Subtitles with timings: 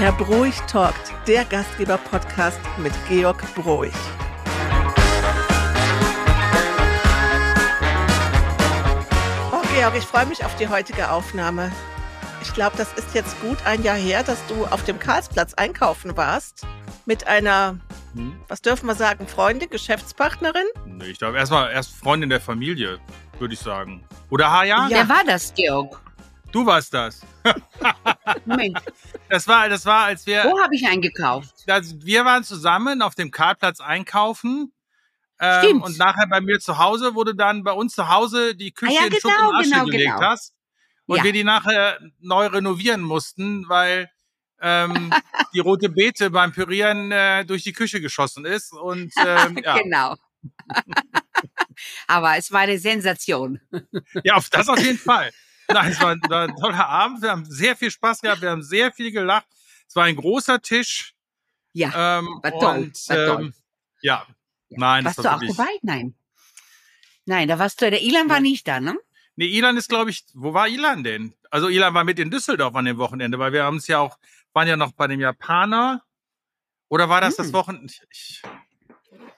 [0.00, 3.92] Herr Broich talkt, der Gastgeber-Podcast mit Georg Broich.
[9.52, 11.70] Oh, Georg, ich freue mich auf die heutige Aufnahme.
[12.40, 16.16] Ich glaube, das ist jetzt gut ein Jahr her, dass du auf dem Karlsplatz einkaufen
[16.16, 16.66] warst
[17.04, 17.78] mit einer,
[18.14, 18.40] hm?
[18.48, 20.64] was dürfen wir sagen, Freundin, Geschäftspartnerin?
[20.86, 23.00] Nee, ich glaube erstmal erst Freundin der Familie,
[23.38, 24.02] würde ich sagen.
[24.30, 24.88] Oder Haja?
[24.88, 24.96] Ja.
[24.96, 26.00] Wer war das, Georg?
[26.52, 27.20] Du warst das.
[28.44, 28.78] Moment.
[29.28, 30.44] Das war, das war, als wir.
[30.44, 31.54] Wo habe ich eingekauft?
[31.66, 34.72] Das, wir waren zusammen auf dem Karlplatz einkaufen.
[35.38, 35.84] Ähm, Stimmt.
[35.84, 39.00] Und nachher bei mir zu Hause wurde dann bei uns zu Hause die Küche ah,
[39.00, 40.20] ja, in genau, Schutt und Asche genau, gelegt genau.
[40.20, 40.54] hast.
[41.06, 41.24] Und ja.
[41.24, 44.10] wir die nachher neu renovieren mussten, weil
[44.60, 45.12] ähm,
[45.54, 48.72] die rote Beete beim Pürieren äh, durch die Küche geschossen ist.
[48.72, 49.78] Und ähm, ja.
[49.78, 50.16] genau.
[52.06, 53.60] Aber es war eine Sensation.
[54.24, 55.30] ja, auf das auf jeden Fall.
[55.72, 57.22] Nein, es war, war ein toller Abend.
[57.22, 58.42] Wir haben sehr viel Spaß gehabt.
[58.42, 59.46] Wir haben sehr viel gelacht.
[59.88, 61.14] Es war ein großer Tisch.
[61.72, 62.78] Ja, ähm, war toll.
[62.78, 63.44] Und, war toll.
[63.44, 63.54] Ähm,
[64.02, 64.26] ja.
[64.68, 65.04] ja, nein.
[65.04, 65.70] Warst das war du auch dabei?
[65.82, 66.14] Nein.
[67.26, 68.96] Nein, da warst du, der Ilan war nicht da, ne?
[69.36, 71.34] Nee, Ilan ist, glaube ich, wo war Ilan denn?
[71.50, 74.18] Also Ilan war mit in Düsseldorf an dem Wochenende, weil wir haben es ja auch,
[74.52, 76.02] waren ja noch bei dem Japaner.
[76.88, 77.44] Oder war das hm.
[77.44, 77.92] das Wochenende?
[78.10, 78.42] Ich,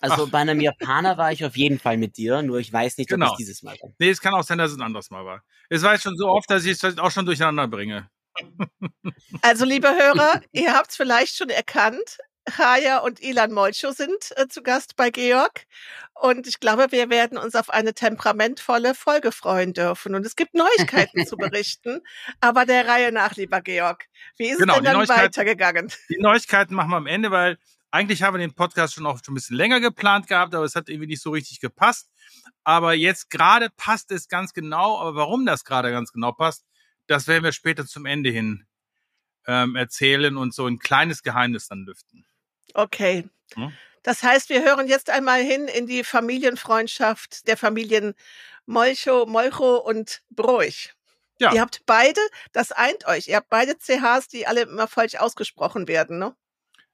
[0.02, 0.30] also Ach.
[0.30, 3.26] bei einem Japaner war ich auf jeden Fall mit dir, nur ich weiß nicht, genau.
[3.26, 3.90] ob es dieses Mal war.
[3.98, 5.42] Nee, es kann auch sein, dass es ein anderes Mal war.
[5.68, 8.10] Es war jetzt schon so oft, dass ich es auch schon durcheinander bringe.
[9.42, 12.18] Also, liebe Hörer, ihr habt es vielleicht schon erkannt.
[12.58, 15.66] Haya und Ilan Molcho sind äh, zu Gast bei Georg.
[16.14, 20.14] Und ich glaube, wir werden uns auf eine temperamentvolle Folge freuen dürfen.
[20.14, 22.00] Und es gibt Neuigkeiten zu berichten.
[22.40, 24.06] Aber der Reihe nach, lieber Georg.
[24.36, 25.92] Wie ist genau, es denn dann weitergegangen?
[26.08, 27.58] Die Neuigkeiten machen wir am Ende, weil
[27.92, 30.74] eigentlich haben wir den Podcast schon auch schon ein bisschen länger geplant gehabt, aber es
[30.74, 32.10] hat irgendwie nicht so richtig gepasst.
[32.64, 34.98] Aber jetzt gerade passt es ganz genau.
[34.98, 36.64] Aber warum das gerade ganz genau passt,
[37.06, 38.66] das werden wir später zum Ende hin
[39.46, 42.26] ähm, erzählen und so ein kleines Geheimnis dann lüften.
[42.74, 43.28] Okay.
[43.54, 43.72] Hm?
[44.02, 48.14] Das heißt, wir hören jetzt einmal hin in die Familienfreundschaft der Familien
[48.64, 50.94] Molcho, Molcho und Broich.
[51.38, 51.52] Ja.
[51.52, 52.20] Ihr habt beide,
[52.52, 56.34] das eint euch, ihr habt beide CHs, die alle immer falsch ausgesprochen werden, ne?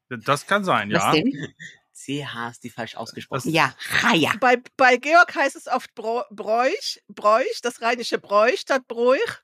[0.09, 0.99] Das kann sein, ja.
[0.99, 1.55] Was denn?
[1.93, 3.55] CHs, die falsch ausgesprochen sind.
[3.55, 4.33] Ja, Chaya.
[4.41, 9.43] Bei, bei Georg heißt es oft Bräuch, Bräuch, das rheinische Bräuch statt Bräuch.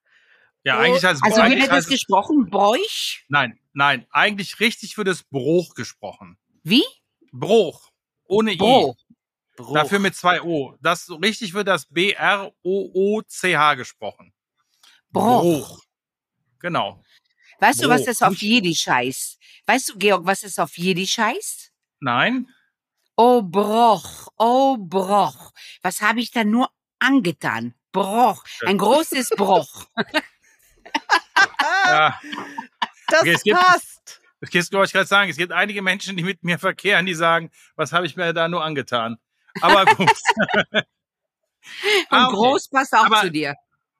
[0.63, 2.49] Ja, eigentlich heißt es Also wie wird das gesprochen?
[2.49, 3.25] Bräuch?
[3.29, 6.39] Nein, nein, eigentlich richtig wird es Bruch gesprochen.
[6.63, 6.85] Wie?
[7.33, 7.91] Bruch.
[8.27, 8.97] Ohne Bruch.
[8.97, 9.05] I.
[9.57, 9.75] Bruch.
[9.75, 10.77] Dafür mit zwei O.
[10.81, 14.33] Das richtig wird das B-R-O-O-C-H gesprochen.
[15.11, 15.43] Bruch.
[15.43, 15.85] Bruch.
[16.61, 17.03] Genau.
[17.61, 17.89] Weißt Bruch.
[17.89, 19.39] du, was das auf Jiddisch heißt?
[19.67, 21.73] Weißt du, Georg, was es auf Jiddisch heißt?
[22.01, 22.49] Nein.
[23.17, 25.53] Oh, Broch, oh, Broch.
[25.83, 27.75] Was habe ich da nur angetan?
[27.93, 29.87] Broch, ein großes Broch.
[31.87, 32.21] ja.
[33.09, 34.21] Das okay, gibt, passt.
[34.41, 35.31] Das wollte ich gerade sagen.
[35.31, 38.49] Es gibt einige Menschen, die mit mir verkehren, die sagen, was habe ich mir da
[38.49, 39.19] nur angetan?
[39.61, 40.11] Aber gut.
[40.71, 40.85] Und
[42.11, 42.35] ah, okay.
[42.35, 43.55] groß passt auch aber, zu dir.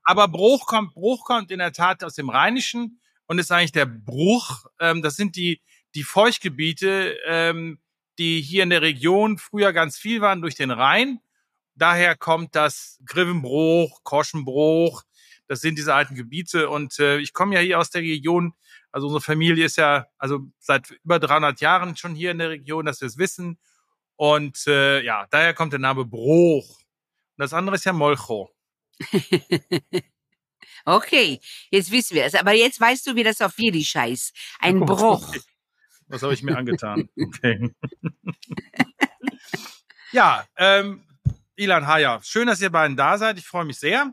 [0.05, 3.87] Aber Bruch kommt, Bruch kommt in der Tat aus dem Rheinischen und ist eigentlich der
[3.87, 4.67] Bruch.
[4.81, 5.61] Ähm, das sind die,
[5.95, 7.79] die Feuchtgebiete, ähm,
[8.19, 11.21] die hier in der Region früher ganz viel waren durch den Rhein.
[11.75, 15.03] Daher kommt das Grivenbruch, Koschenbruch.
[15.49, 16.71] Das sind diese alten Gebiete.
[16.71, 18.55] Und äh, ich komme ja hier aus der Region.
[18.93, 22.87] Also unsere Familie ist ja also seit über 300 Jahren schon hier in der Region,
[22.87, 23.59] dass wir es wissen.
[24.17, 26.79] Und äh, ja, daher kommt der Name Bruch.
[26.79, 28.51] Und das andere ist ja Molcho.
[30.85, 31.41] Okay,
[31.71, 32.35] jetzt wissen wir es.
[32.35, 34.35] Aber jetzt weißt du, wie das auf Jiddisch heißt.
[34.61, 35.35] Ein oh, Bruch.
[36.09, 37.09] Was habe ich mir angetan?
[37.19, 37.75] Okay.
[40.13, 41.03] ja, ähm,
[41.57, 43.39] Ilan Haya, schön, dass ihr beiden da seid.
[43.39, 44.13] Ich freue mich sehr.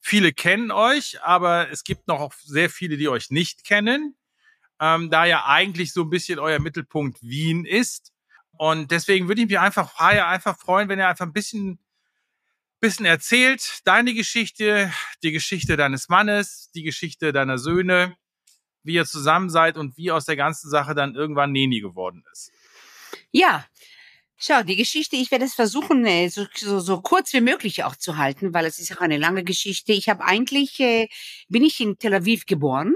[0.00, 4.16] Viele kennen euch, aber es gibt noch sehr viele, die euch nicht kennen,
[4.80, 8.12] ähm, da ja eigentlich so ein bisschen euer Mittelpunkt Wien ist.
[8.52, 11.78] Und deswegen würde ich mich einfach, Haya, einfach freuen, wenn ihr einfach ein bisschen
[12.80, 18.16] bisschen erzählt, deine Geschichte, die Geschichte deines Mannes, die Geschichte deiner Söhne,
[18.82, 22.52] wie ihr zusammen seid und wie aus der ganzen Sache dann irgendwann Neni geworden ist.
[23.32, 23.66] Ja,
[24.40, 27.96] Schau, die Geschichte, ich werde es versuchen, äh, so, so, so kurz wie möglich auch
[27.96, 29.92] zu halten, weil es ist auch eine lange Geschichte.
[29.92, 31.08] Ich habe eigentlich, äh,
[31.48, 32.94] bin ich in Tel Aviv geboren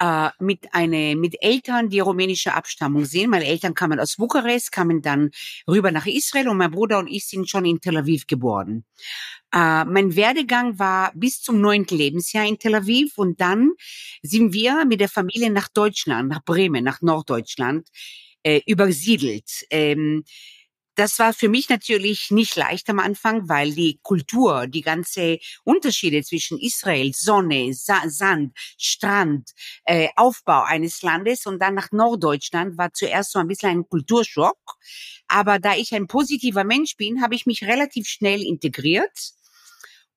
[0.00, 3.30] äh, mit eine mit Eltern, die rumänische Abstammung sind.
[3.30, 5.30] Meine Eltern kamen aus Bukarest, kamen dann
[5.66, 8.84] rüber nach Israel und mein Bruder und ich sind schon in Tel Aviv geboren.
[9.52, 13.72] Äh, mein Werdegang war bis zum neunten Lebensjahr in Tel Aviv und dann
[14.22, 17.88] sind wir mit der Familie nach Deutschland, nach Bremen, nach Norddeutschland
[18.42, 19.66] äh, übersiedelt.
[19.70, 20.24] Ähm,
[20.98, 26.22] das war für mich natürlich nicht leicht am Anfang, weil die Kultur, die ganze Unterschiede
[26.22, 29.50] zwischen Israel, Sonne, Sa Sand, Strand,
[29.84, 34.58] äh, Aufbau eines Landes und dann nach Norddeutschland war zuerst so ein bisschen ein Kulturschock.
[35.28, 39.32] Aber da ich ein positiver Mensch bin, habe ich mich relativ schnell integriert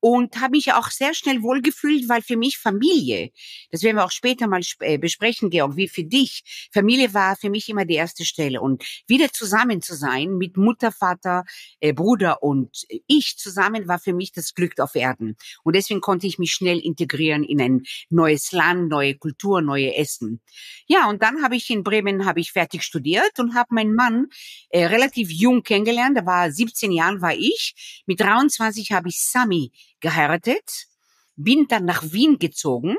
[0.01, 3.29] und habe mich auch sehr schnell wohlgefühlt, weil für mich Familie,
[3.69, 7.49] das werden wir auch später mal äh, besprechen, Georg, wie für dich, Familie war für
[7.49, 8.61] mich immer die erste Stelle.
[8.61, 11.45] Und wieder zusammen zu sein mit Mutter, Vater,
[11.79, 15.37] äh, Bruder und ich zusammen war für mich das Glück auf Erden.
[15.63, 20.41] Und deswegen konnte ich mich schnell integrieren in ein neues Land, neue Kultur, neue Essen.
[20.87, 24.27] Ja, und dann habe ich in Bremen habe ich fertig studiert und habe meinen Mann
[24.69, 29.71] äh, relativ jung kennengelernt, da war 17 Jahren war ich, mit 23 habe ich Sami
[30.01, 30.87] geheiratet,
[31.35, 32.95] bin dann nach Wien gezogen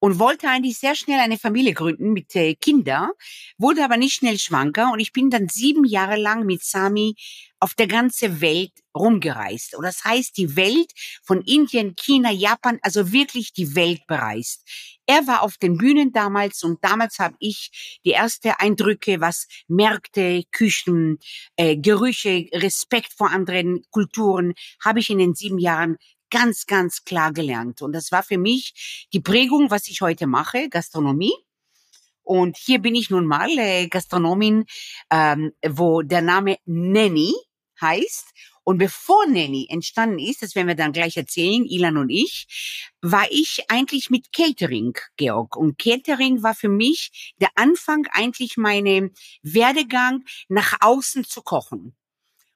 [0.00, 3.12] und wollte eigentlich sehr schnell eine Familie gründen mit äh, Kinder,
[3.56, 7.16] wurde aber nicht schnell schwanger und ich bin dann sieben Jahre lang mit Sami
[7.60, 9.74] auf der ganzen Welt rumgereist.
[9.74, 10.92] Und das heißt, die Welt
[11.24, 14.62] von Indien, China, Japan, also wirklich die Welt bereist.
[15.06, 20.44] Er war auf den Bühnen damals und damals habe ich die erste Eindrücke, was Märkte,
[20.52, 21.18] Küchen,
[21.56, 24.52] äh, Gerüche, Respekt vor anderen Kulturen,
[24.84, 25.96] habe ich in den sieben Jahren
[26.30, 27.82] ganz, ganz klar gelernt.
[27.82, 31.34] Und das war für mich die Prägung, was ich heute mache, Gastronomie.
[32.22, 34.66] Und hier bin ich nun mal äh, Gastronomin,
[35.10, 37.32] ähm, wo der Name Nanny
[37.80, 38.34] heißt.
[38.64, 43.26] Und bevor Nanny entstanden ist, das werden wir dann gleich erzählen, Ilan und ich, war
[43.30, 45.56] ich eigentlich mit Catering, Georg.
[45.56, 49.10] Und Catering war für mich der Anfang eigentlich meine
[49.42, 51.94] Werdegang, nach außen zu kochen.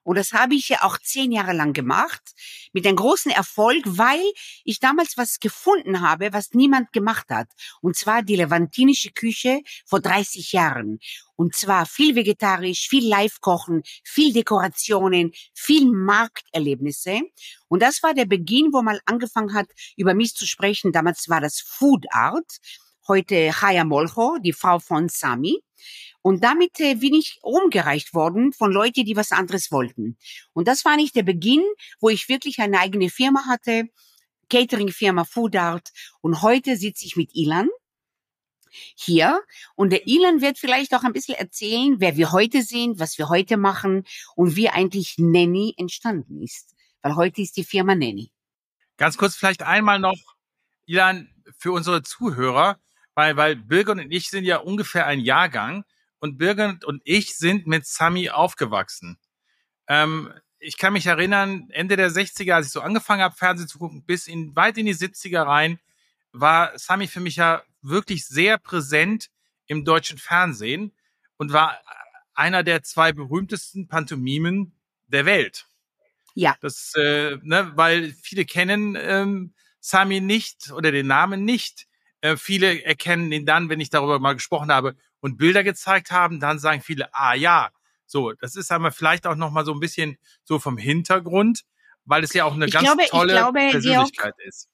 [0.04, 2.22] Und das habe ich ja auch zehn Jahre lang gemacht,
[2.72, 4.24] mit einem großen Erfolg, weil
[4.64, 7.48] ich damals was gefunden habe, was niemand gemacht hat.
[7.80, 10.98] Und zwar die levantinische Küche vor 30 Jahren.
[11.36, 17.20] Und zwar viel vegetarisch, viel Live-Kochen, viel Dekorationen, viel Markterlebnisse.
[17.68, 20.92] Und das war der Beginn, wo man angefangen hat, über mich zu sprechen.
[20.92, 22.58] Damals war das Food Art.
[23.08, 25.58] Heute Haya Molcho, die Frau von Sami.
[26.22, 30.16] Und damit äh, bin ich umgereicht worden von Leuten, die was anderes wollten.
[30.52, 31.64] Und das war nicht der Beginn,
[32.00, 33.88] wo ich wirklich eine eigene Firma hatte,
[34.48, 35.90] Catering-Firma Food Art.
[36.20, 37.68] Und heute sitze ich mit Ilan
[38.94, 39.42] hier.
[39.74, 43.28] Und der Ilan wird vielleicht auch ein bisschen erzählen, wer wir heute sind, was wir
[43.28, 44.04] heute machen
[44.36, 46.74] und wie eigentlich Nanny entstanden ist.
[47.02, 48.30] Weil heute ist die Firma Nanny.
[48.96, 50.18] Ganz kurz vielleicht einmal noch,
[50.86, 51.28] Ilan,
[51.58, 52.78] für unsere Zuhörer,
[53.14, 55.84] weil, weil Birgit und ich sind ja ungefähr ein Jahrgang
[56.22, 59.18] und Birgit und ich sind mit Sami aufgewachsen.
[59.88, 63.80] Ähm, ich kann mich erinnern, Ende der 60er, als ich so angefangen habe, Fernsehen zu
[63.80, 65.80] gucken, bis in weit in die 70er rein,
[66.30, 69.30] war Sami für mich ja wirklich sehr präsent
[69.66, 70.92] im deutschen Fernsehen
[71.38, 71.76] und war
[72.34, 74.72] einer der zwei berühmtesten Pantomimen
[75.08, 75.66] der Welt.
[76.36, 76.54] Ja.
[76.60, 81.88] Das, äh, ne, weil viele kennen ähm, Sami nicht oder den Namen nicht.
[82.20, 86.38] Äh, viele erkennen ihn dann, wenn ich darüber mal gesprochen habe und Bilder gezeigt haben,
[86.40, 87.70] dann sagen viele, ah ja,
[88.06, 91.62] so, das ist aber vielleicht auch noch mal so ein bisschen so vom Hintergrund,
[92.04, 94.68] weil es ja auch eine Ich ganz glaube- tolle glaube, Georg, Persönlichkeit ist.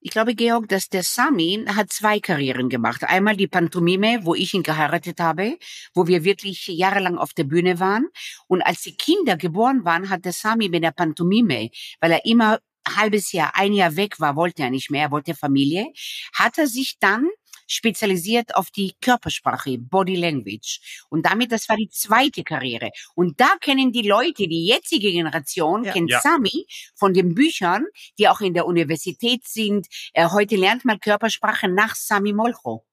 [0.00, 3.02] Ich glaube, Georg, dass der Sami hat zwei Karrieren gemacht.
[3.04, 5.58] Einmal die Pantomime, wo ich ihn geheiratet habe,
[5.94, 8.06] wo wir wirklich jahrelang auf der Bühne waren.
[8.46, 12.58] Und als die Kinder geboren waren, hat der Sami mit der Pantomime, weil er immer
[12.86, 15.86] halbes Jahr, ein Jahr weg war, wollte er nicht mehr, er wollte Familie,
[16.34, 17.26] hat er sich dann
[17.66, 21.04] spezialisiert auf die Körpersprache, Body Language.
[21.10, 22.90] Und damit, das war die zweite Karriere.
[23.14, 25.92] Und da kennen die Leute, die jetzige Generation, Ja.
[25.92, 26.20] kennt Ja.
[26.20, 27.84] Sami von den Büchern,
[28.18, 29.86] die auch in der Universität sind.
[30.12, 32.84] Äh, heute lernt man Körpersprache nach Sami Molcho.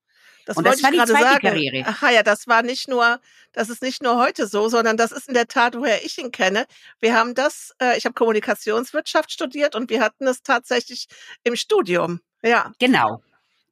[0.45, 1.47] Das Und wollte das war ich die gerade zweite sagen.
[1.47, 1.87] Karriere.
[1.87, 3.21] Aha, ja, das war nicht nur,
[3.53, 6.31] das ist nicht nur heute so, sondern das ist in der Tat, woher ich ihn
[6.31, 6.65] kenne.
[6.99, 11.07] Wir haben das, äh, ich habe Kommunikationswirtschaft studiert und wir hatten es tatsächlich
[11.45, 12.19] im Studium.
[12.43, 13.21] Ja, Genau.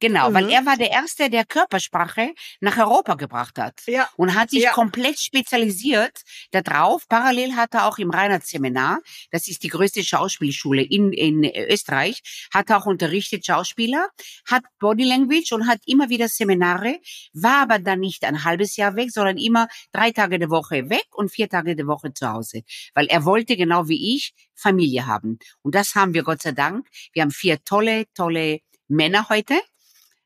[0.02, 0.50] Genau, weil Mhm.
[0.50, 3.80] er war der Erste, der Körpersprache nach Europa gebracht hat.
[3.86, 4.72] ja, und hat sich Ja.
[4.72, 7.06] komplett spezialisiert darauf.
[7.08, 8.98] Parallel hat er auch im Reinhardt Seminar,
[9.30, 12.20] das ist die größte Schauspielschule in, in Österreich,
[12.52, 14.08] hat er auch unterrichtet Schauspieler,
[14.50, 16.98] hat Body Language und hat immer wieder Seminare,
[17.32, 21.06] war aber dann nicht ein halbes Jahr weg, sondern immer drei Tage der Woche weg
[21.12, 22.62] und vier Tage der Woche zu Hause,
[22.94, 25.38] weil er wollte genau wie ich Familie haben.
[25.62, 26.88] Und das haben wir Gott sei Dank.
[27.12, 29.54] Wir haben vier tolle, tolle Männer heute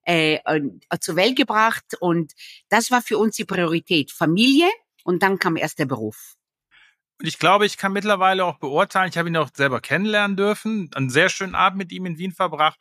[0.06, 0.60] äh, äh,
[1.00, 2.32] zur Welt gebracht und
[2.68, 4.12] das war für uns die Priorität.
[4.12, 4.68] Familie
[5.04, 6.34] und dann kam erst der Beruf.
[7.18, 10.90] Und ich glaube, ich kann mittlerweile auch beurteilen, ich habe ihn auch selber kennenlernen dürfen,
[10.94, 12.80] einen sehr schönen Abend mit ihm in Wien verbracht.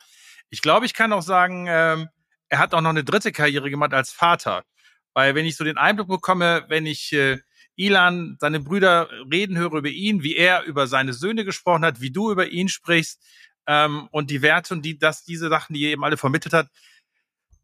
[0.50, 2.08] Ich glaube, ich kann auch sagen, ähm,
[2.48, 4.64] er hat auch noch eine dritte Karriere gemacht als Vater.
[5.14, 7.38] Weil wenn ich so den Eindruck bekomme, wenn ich äh,
[7.74, 12.10] Ilan, seine Brüder reden höre über ihn, wie er über seine Söhne gesprochen hat, wie
[12.10, 13.22] du über ihn sprichst
[13.66, 16.68] ähm, und die Werte und die, dass diese Sachen, die er eben alle vermittelt hat,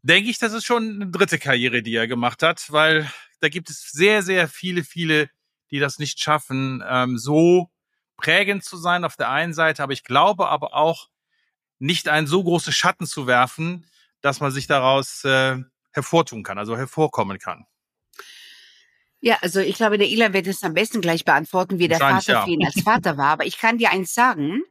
[0.03, 3.69] denke ich, das ist schon eine dritte Karriere, die er gemacht hat, weil da gibt
[3.69, 5.29] es sehr, sehr viele, viele,
[5.71, 7.71] die das nicht schaffen, ähm, so
[8.17, 11.09] prägend zu sein auf der einen Seite, aber ich glaube aber auch
[11.79, 13.85] nicht einen so großen Schatten zu werfen,
[14.21, 15.57] dass man sich daraus äh,
[15.91, 17.65] hervortun kann, also hervorkommen kann.
[19.19, 22.33] Ja, also ich glaube, der Ilan wird es am besten gleich beantworten, wie der Vater
[22.33, 22.43] ja.
[22.43, 23.29] für ihn als Vater war.
[23.29, 24.63] Aber ich kann dir eins sagen,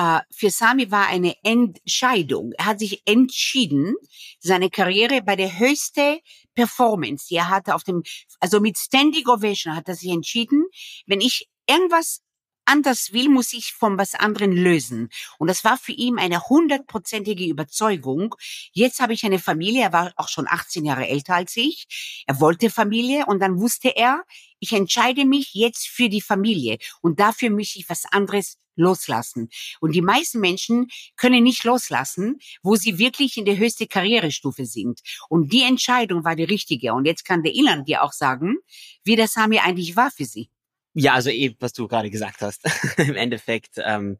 [0.00, 2.52] äh, für Sami war eine Entscheidung.
[2.56, 3.96] Er hat sich entschieden,
[4.38, 6.18] seine Karriere bei der höchsten
[6.54, 8.02] Performance, die er hatte auf dem,
[8.40, 10.64] also mit Standing Ovation hat er sich entschieden,
[11.06, 12.22] wenn ich irgendwas
[12.64, 15.10] anders will, muss ich von was anderen lösen.
[15.38, 18.34] Und das war für ihn eine hundertprozentige Überzeugung.
[18.72, 22.22] Jetzt habe ich eine Familie, er war auch schon 18 Jahre älter als ich.
[22.26, 24.24] Er wollte Familie und dann wusste er,
[24.60, 29.48] ich entscheide mich jetzt für die Familie und dafür möchte ich was anderes loslassen.
[29.80, 35.00] Und die meisten Menschen können nicht loslassen, wo sie wirklich in der höchsten Karrierestufe sind.
[35.28, 36.94] Und die Entscheidung war die richtige.
[36.94, 38.56] Und jetzt kann der Ilan dir auch sagen,
[39.04, 40.50] wie das Sami eigentlich war für sie.
[40.94, 42.62] Ja, also eben, was du gerade gesagt hast.
[42.98, 44.18] Im Endeffekt, ähm,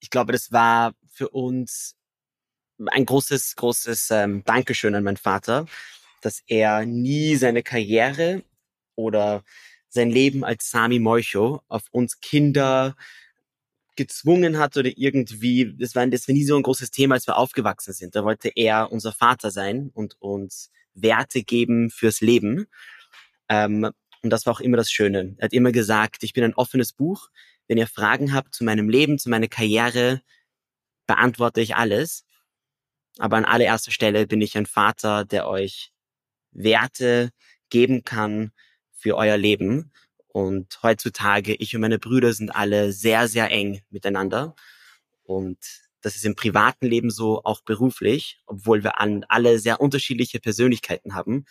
[0.00, 1.96] ich glaube, das war für uns
[2.86, 5.66] ein großes, großes ähm, Dankeschön an meinen Vater,
[6.20, 8.42] dass er nie seine Karriere
[8.94, 9.44] oder
[9.88, 12.96] sein Leben als Sami Moicho auf uns Kinder
[13.98, 17.36] gezwungen hat oder irgendwie, das war, das war nie so ein großes Thema, als wir
[17.36, 18.14] aufgewachsen sind.
[18.14, 22.66] Da wollte er unser Vater sein und uns Werte geben fürs Leben.
[23.48, 23.90] Ähm,
[24.22, 25.34] und das war auch immer das Schöne.
[25.38, 27.28] Er hat immer gesagt, ich bin ein offenes Buch.
[27.66, 30.22] Wenn ihr Fragen habt zu meinem Leben, zu meiner Karriere,
[31.08, 32.24] beantworte ich alles.
[33.18, 35.90] Aber an allererster Stelle bin ich ein Vater, der euch
[36.52, 37.30] Werte
[37.68, 38.52] geben kann
[38.92, 39.92] für euer Leben.
[40.28, 44.54] Und heutzutage, ich und meine Brüder sind alle sehr, sehr eng miteinander.
[45.22, 45.58] Und
[46.00, 51.46] das ist im privaten Leben so, auch beruflich, obwohl wir alle sehr unterschiedliche Persönlichkeiten haben.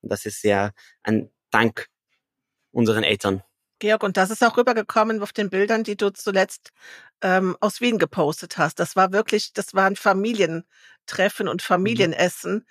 [0.00, 0.72] Und das ist sehr
[1.02, 1.88] ein Dank
[2.72, 3.42] unseren Eltern.
[3.80, 6.70] Georg, und das ist auch rübergekommen auf den Bildern, die du zuletzt
[7.22, 8.78] ähm, aus Wien gepostet hast.
[8.78, 11.66] Das war wirklich, das war ein Familientreffen und mhm.
[11.66, 12.54] Familienessen.
[12.54, 12.64] Mhm.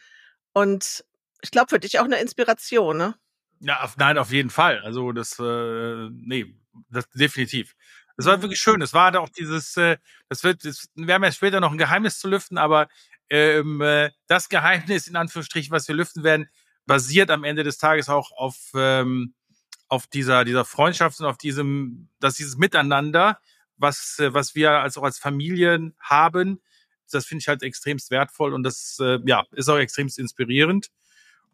[0.54, 1.06] Und
[1.42, 3.16] ich glaube, für dich auch eine Inspiration, ne?
[3.60, 4.80] Ja, auf, nein, auf jeden Fall.
[4.84, 6.56] Also das, äh, nee,
[6.90, 7.76] das definitiv.
[8.18, 8.82] Es war wirklich schön.
[8.82, 9.98] Es war auch dieses, äh,
[10.28, 12.88] das wird, das, wir haben ja später noch ein Geheimnis zu lüften, aber
[13.30, 16.50] ähm, äh, das Geheimnis in Anführungsstrichen, was wir lüften werden,
[16.86, 19.34] basiert am Ende des Tages auch auf ähm,
[19.90, 23.40] auf dieser, dieser Freundschaft und auf diesem, dass dieses Miteinander,
[23.78, 26.62] was, äh, was wir als auch als Familien haben,
[27.12, 30.90] das finde ich halt extremst wertvoll und das äh, ja, ist auch extremst inspirierend.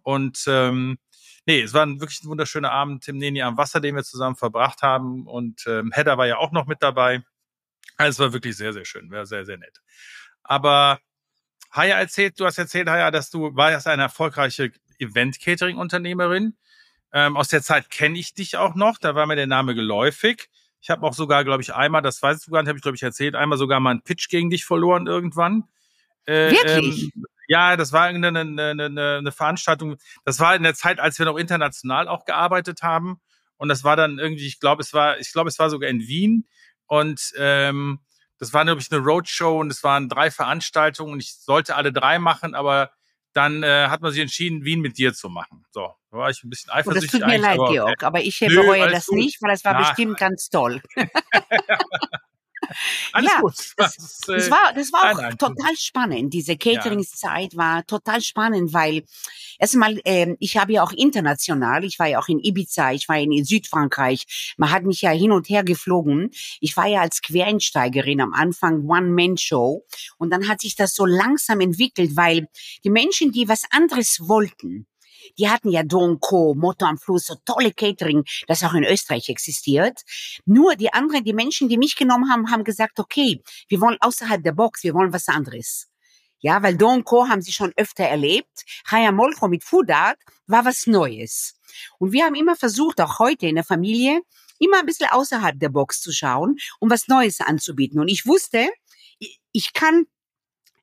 [0.04, 1.00] Und ähm,
[1.46, 4.36] nee, es war ein wirklich ein wunderschöner Abend im Neni am Wasser, den wir zusammen
[4.36, 5.28] verbracht haben.
[5.28, 7.24] Und ähm, Hedda war ja auch noch mit dabei.
[7.98, 9.82] Also es war wirklich sehr, sehr schön, war sehr, sehr nett.
[10.44, 11.00] Aber
[11.72, 16.56] Haya erzählt, du hast erzählt, Haya, dass du warst eine erfolgreiche Event-Catering-Unternehmerin.
[17.14, 20.50] Ähm, aus der Zeit kenne ich dich auch noch, da war mir der Name geläufig.
[20.82, 22.96] Ich habe auch sogar, glaube ich, einmal, das weiß du gar nicht, habe ich, glaube
[22.96, 25.64] ich, erzählt, einmal sogar mal einen Pitch gegen dich verloren irgendwann.
[26.26, 27.12] Äh, Wirklich?
[27.16, 29.98] Ähm, ja, das war eine, eine, eine, eine Veranstaltung.
[30.24, 33.20] Das war in der Zeit, als wir noch international auch gearbeitet haben.
[33.58, 36.02] Und das war dann irgendwie, ich glaube, es war, ich glaube, es war sogar in
[36.02, 36.48] Wien.
[36.88, 38.00] Und ähm,
[38.38, 41.94] das war, glaube ich, eine Roadshow und es waren drei Veranstaltungen und ich sollte alle
[41.94, 42.92] drei machen, aber
[43.34, 45.66] dann äh, hat man sich entschieden, Wien mit dir zu machen.
[45.72, 47.14] So, da war ich ein bisschen eifersüchtig.
[47.14, 49.18] Und das tut mir leid, aber, Georg, aber ich bereue das gut.
[49.18, 50.82] nicht, weil das war Na, bestimmt ganz toll.
[53.14, 53.54] Alles ja, gut.
[53.78, 56.34] Das, das, äh, das, war, das war auch total spannend.
[56.34, 57.58] Diese Cateringszeit ja.
[57.58, 59.04] war total spannend, weil
[59.60, 63.18] erstmal, ähm, ich habe ja auch international, ich war ja auch in Ibiza, ich war
[63.18, 66.32] in Südfrankreich, man hat mich ja hin und her geflogen.
[66.60, 69.86] Ich war ja als Quereinsteigerin am Anfang One-Man-Show
[70.18, 72.48] und dann hat sich das so langsam entwickelt, weil
[72.84, 74.88] die Menschen, die was anderes wollten,
[75.38, 79.30] die hatten ja Don Co, Motto am Fluss, so tolle Catering, das auch in Österreich
[79.30, 80.02] existiert.
[80.46, 84.44] Nur die anderen, die Menschen, die mich genommen haben, haben gesagt, okay, wir wollen außerhalb
[84.44, 85.88] der Box, wir wollen was anderes.
[86.40, 88.66] Ja, weil Don Co haben sie schon öfter erlebt.
[88.88, 91.60] Chaya Molcho mit Food Art war was Neues.
[91.98, 94.22] Und wir haben immer versucht, auch heute in der Familie,
[94.60, 98.00] immer ein bisschen außerhalb der Box zu schauen, um was Neues anzubieten.
[98.00, 98.70] Und ich wusste,
[99.52, 100.06] ich kann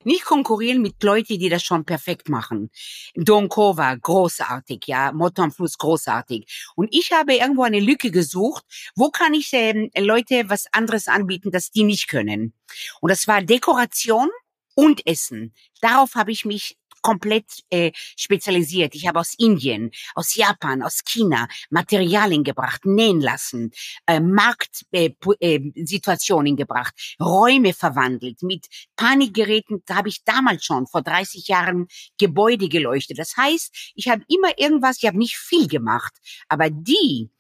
[0.05, 2.71] nicht konkurrieren mit Leuten, die das schon perfekt machen.
[3.15, 6.73] Don Kova, großartig, ja, Motto am Fluss, großartig.
[6.77, 11.51] Und ich habe irgendwo eine Lücke gesucht, wo kann ich ähm, Leute was anderes anbieten,
[11.51, 12.55] das die nicht können.
[13.01, 14.29] Und das war Dekoration
[14.75, 15.55] und Essen.
[15.81, 18.95] Darauf habe ich mich komplett äh, spezialisiert.
[18.95, 23.73] Ich habe aus Indien, aus Japan, aus China Materialien gebracht, nähen lassen,
[24.07, 28.43] äh, Marktsituationen äh, Situationen gebracht, Räume verwandelt.
[28.43, 28.67] Mit
[28.97, 33.19] Panikgeräten habe ich damals schon vor 30 Jahren Gebäude geleuchtet.
[33.19, 36.13] Das heißt, ich habe immer irgendwas, ich habe nicht viel gemacht,
[36.49, 37.31] aber die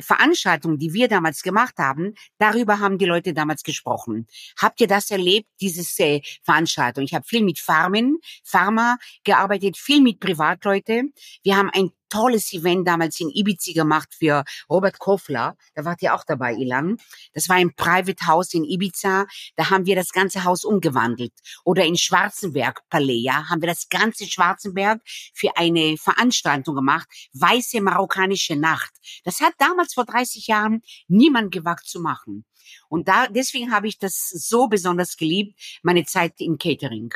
[0.00, 4.26] Veranstaltung, die wir damals gemacht haben, darüber haben die Leute damals gesprochen.
[4.60, 7.04] Habt ihr das erlebt, dieses äh, Veranstaltung?
[7.04, 11.04] Ich habe viel mit Farmen, Pharma gearbeitet, viel mit Privatleute.
[11.42, 15.56] Wir haben ein tolles Event damals in Ibiza gemacht für Robert Kofler.
[15.74, 16.98] Da wart ihr auch dabei, Ilan.
[17.32, 19.26] Das war ein Private House in Ibiza.
[19.56, 21.32] Da haben wir das ganze Haus umgewandelt.
[21.64, 25.00] Oder in Schwarzenberg, Palais, ja, haben wir das ganze Schwarzenberg
[25.34, 27.08] für eine Veranstaltung gemacht.
[27.32, 28.92] Weiße marokkanische Nacht.
[29.24, 32.44] Das hat damals vor 30 Jahren niemand gewagt zu machen.
[32.88, 37.12] Und da, deswegen habe ich das so besonders geliebt, meine Zeit im Catering.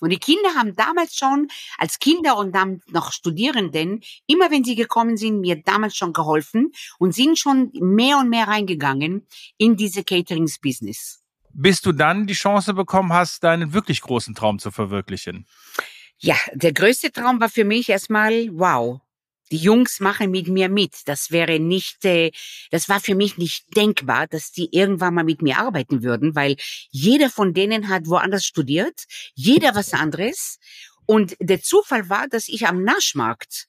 [0.00, 1.48] Und die Kinder haben damals schon,
[1.78, 6.72] als Kinder und dann noch Studierenden, immer wenn sie gekommen sind, mir damals schon geholfen
[6.98, 9.26] und sind schon mehr und mehr reingegangen
[9.56, 11.22] in diese Caterings-Business.
[11.52, 15.46] Bis du dann die Chance bekommen hast, deinen wirklich großen Traum zu verwirklichen.
[16.18, 19.00] Ja, der größte Traum war für mich erstmal, wow,
[19.50, 21.02] die Jungs machen mit mir mit.
[21.06, 22.30] Das wäre nicht, äh,
[22.70, 26.56] das war für mich nicht denkbar, dass die irgendwann mal mit mir arbeiten würden, weil
[26.90, 30.58] jeder von denen hat woanders studiert, jeder was anderes.
[31.06, 33.66] Und der Zufall war, dass ich am Naschmarkt,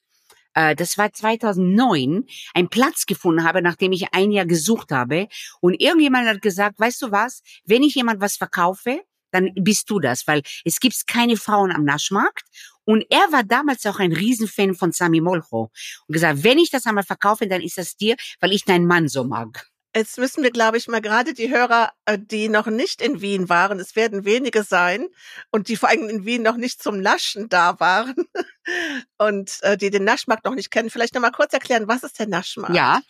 [0.54, 5.28] äh, das war 2009, einen Platz gefunden habe, nachdem ich ein Jahr gesucht habe.
[5.60, 10.00] Und irgendjemand hat gesagt, weißt du was, wenn ich jemand was verkaufe, dann bist du
[10.00, 12.44] das, weil es gibt keine Frauen am Naschmarkt
[12.88, 15.70] und er war damals auch ein Riesenfan von Sami Molcho.
[16.06, 19.08] Und gesagt, wenn ich das einmal verkaufe, dann ist das dir, weil ich deinen Mann
[19.08, 19.66] so mag.
[19.94, 23.50] Jetzt müssen wir, glaube ich, mal gerade die Hörer, äh, die noch nicht in Wien
[23.50, 25.06] waren, es werden wenige sein
[25.50, 28.14] und die vor allem in Wien noch nicht zum Naschen da waren
[29.18, 32.18] und äh, die den Naschmarkt noch nicht kennen, vielleicht noch mal kurz erklären, was ist
[32.18, 32.74] der Naschmarkt?
[32.74, 33.02] Ja.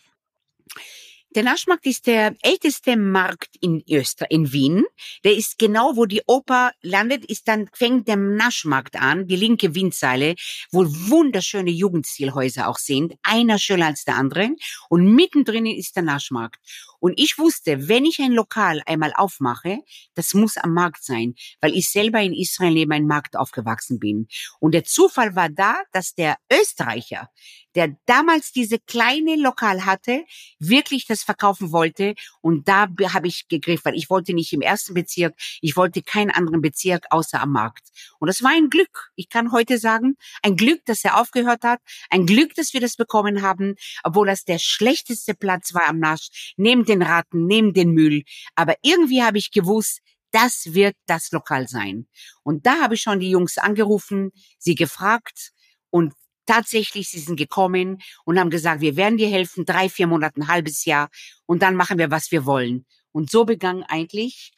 [1.34, 4.84] Der Naschmarkt ist der älteste Markt in Österreich, in Wien.
[5.24, 9.74] Der ist genau, wo die Oper landet, ist dann, fängt der Naschmarkt an, die linke
[9.74, 10.36] Windseile,
[10.72, 13.12] wo wunderschöne Jugendstilhäuser auch sind.
[13.22, 14.48] Einer schöner als der andere.
[14.88, 16.60] Und mittendrin ist der Naschmarkt.
[16.98, 19.80] Und ich wusste, wenn ich ein Lokal einmal aufmache,
[20.14, 24.28] das muss am Markt sein, weil ich selber in Israel neben einem Markt aufgewachsen bin.
[24.60, 27.28] Und der Zufall war da, dass der Österreicher,
[27.74, 30.24] der damals diese kleine Lokal hatte,
[30.58, 32.14] wirklich das verkaufen wollte.
[32.40, 36.30] Und da habe ich gegriffen, weil ich wollte nicht im ersten Bezirk, ich wollte keinen
[36.30, 37.88] anderen Bezirk außer am Markt.
[38.18, 39.10] Und das war ein Glück.
[39.16, 42.96] Ich kann heute sagen, ein Glück, dass er aufgehört hat, ein Glück, dass wir das
[42.96, 47.92] bekommen haben, obwohl das der schlechteste Platz war am Nasch, neben den Ratten, neben den
[47.92, 48.22] Müll.
[48.54, 50.00] Aber irgendwie habe ich gewusst,
[50.30, 52.06] das wird das Lokal sein.
[52.42, 55.52] Und da habe ich schon die Jungs angerufen, sie gefragt
[55.90, 56.12] und
[56.48, 60.48] tatsächlich, sie sind gekommen und haben gesagt, wir werden dir helfen, drei, vier Monate, ein
[60.48, 61.10] halbes Jahr
[61.46, 62.86] und dann machen wir, was wir wollen.
[63.12, 64.52] Und so begann eigentlich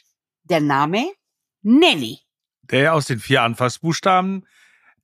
[0.44, 1.10] der Name
[1.62, 2.18] Nelly.
[2.62, 4.46] Der aus den vier Anfassbuchstaben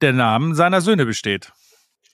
[0.01, 1.53] der Namen seiner Söhne besteht.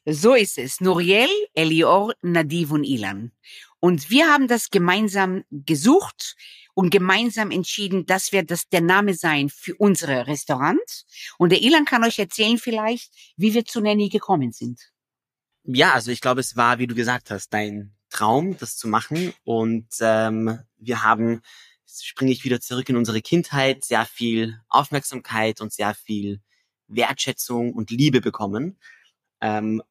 [0.05, 0.81] So ist es.
[0.81, 3.33] Nuriel, Elior, Nadiv und Ilan.
[3.79, 6.37] Und wir haben das gemeinsam gesucht
[6.75, 11.05] und gemeinsam entschieden, das wird das der Name sein für unsere Restaurant.
[11.39, 14.81] Und der Ilan kann euch erzählen vielleicht, wie wir zu Nanny gekommen sind.
[15.65, 19.33] Ja, also ich glaube, es war, wie du gesagt hast, dein Traum, das zu machen.
[19.45, 21.43] Und ähm, wir haben,
[21.87, 26.41] springe ich wieder zurück in unsere Kindheit, sehr viel Aufmerksamkeit und sehr viel
[26.89, 28.79] Wertschätzung und Liebe bekommen.
[29.41, 29.83] Ähm,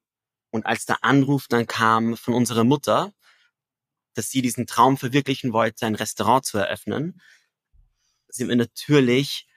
[0.51, 3.13] und als der Anruf dann kam von unserer Mutter,
[4.13, 7.21] dass sie diesen Traum verwirklichen wollte, ein Restaurant zu eröffnen,
[8.27, 9.47] sind wir natürlich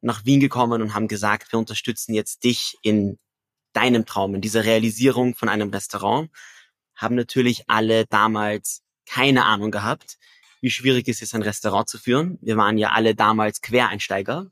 [0.00, 3.18] nach Wien gekommen und haben gesagt, wir unterstützen jetzt dich in
[3.72, 6.30] deinem Traum, in dieser Realisierung von einem Restaurant.
[6.94, 10.16] Haben natürlich alle damals keine Ahnung gehabt,
[10.60, 12.38] wie schwierig es ist, ein Restaurant zu führen.
[12.40, 14.50] Wir waren ja alle damals Quereinsteiger.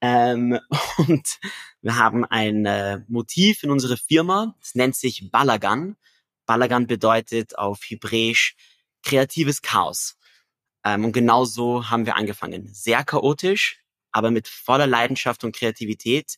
[0.00, 0.58] Ähm,
[0.98, 1.38] und
[1.80, 5.96] wir haben ein äh, Motiv in unserer Firma, es nennt sich Balagan.
[6.46, 8.56] Balagan bedeutet auf Hebräisch
[9.02, 10.16] kreatives Chaos.
[10.84, 12.68] Ähm, und genau so haben wir angefangen.
[12.72, 16.36] Sehr chaotisch, aber mit voller Leidenschaft und Kreativität.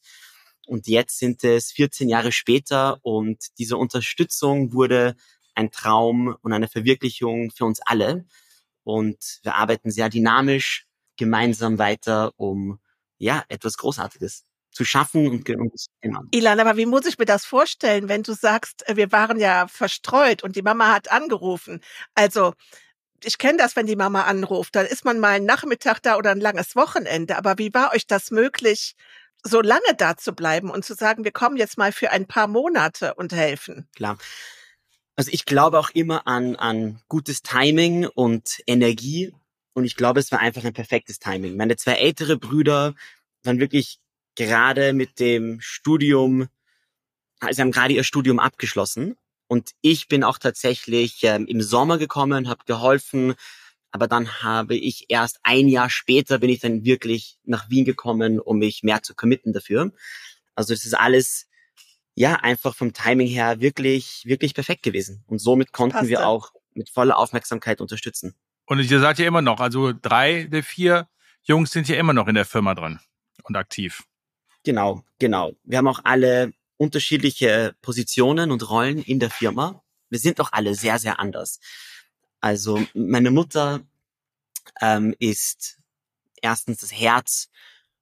[0.67, 5.15] Und jetzt sind es 14 Jahre später und diese Unterstützung wurde
[5.55, 8.25] ein Traum und eine Verwirklichung für uns alle.
[8.83, 10.87] Und wir arbeiten sehr dynamisch
[11.17, 12.79] gemeinsam weiter, um
[13.19, 16.21] ja etwas Großartiges zu schaffen und, und genau.
[16.33, 19.69] Ilan, aber wie muss ich mir das vorstellen, wenn du sagst, äh, wir waren ja
[19.69, 21.81] verstreut und die Mama hat angerufen?
[22.15, 22.55] Also
[23.23, 26.33] ich kenne das, wenn die Mama anruft, dann ist man mal einen Nachmittag da oder
[26.33, 27.37] ein langes Wochenende.
[27.37, 28.97] Aber wie war euch das möglich,
[29.43, 32.49] so lange da zu bleiben und zu sagen, wir kommen jetzt mal für ein paar
[32.49, 33.89] Monate und helfen?
[33.95, 34.19] Klar.
[35.17, 39.33] Also ich glaube auch immer an, an gutes Timing und Energie.
[39.73, 41.57] Und ich glaube, es war einfach ein perfektes Timing.
[41.57, 42.95] Meine zwei ältere Brüder
[43.45, 44.01] waren wirklich
[44.37, 46.49] gerade mit dem Studium,
[47.41, 49.17] also sie haben gerade ihr Studium abgeschlossen.
[49.47, 53.35] Und ich bin auch tatsächlich ähm, im Sommer gekommen, habe geholfen,
[53.95, 58.41] aber dann habe ich erst ein Jahr später bin ich dann wirklich nach Wien gekommen,
[58.41, 59.93] um mich mehr zu committen dafür.
[60.57, 61.47] Also es ist alles
[62.17, 66.09] ja einfach vom Timing her wirklich wirklich perfekt gewesen und somit konnten Passte.
[66.09, 68.35] wir auch mit voller Aufmerksamkeit unterstützen.
[68.67, 71.09] Und ihr seid ja immer noch, also drei der vier
[71.45, 72.99] Jungs sind ja immer noch in der Firma drin
[73.45, 74.03] und aktiv.
[74.65, 75.53] Genau, genau.
[75.65, 79.83] Wir haben auch alle unterschiedliche Positionen und Rollen in der Firma.
[80.11, 81.61] Wir sind auch alle sehr, sehr anders.
[82.41, 83.83] Also meine Mutter
[84.81, 85.79] ähm, ist
[86.41, 87.49] erstens das Herz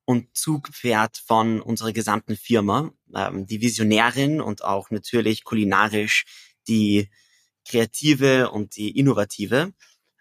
[0.05, 6.25] und Zugpferd von unserer gesamten Firma, ähm, die Visionärin und auch natürlich kulinarisch
[6.68, 7.09] die
[7.64, 9.72] kreative und die innovative.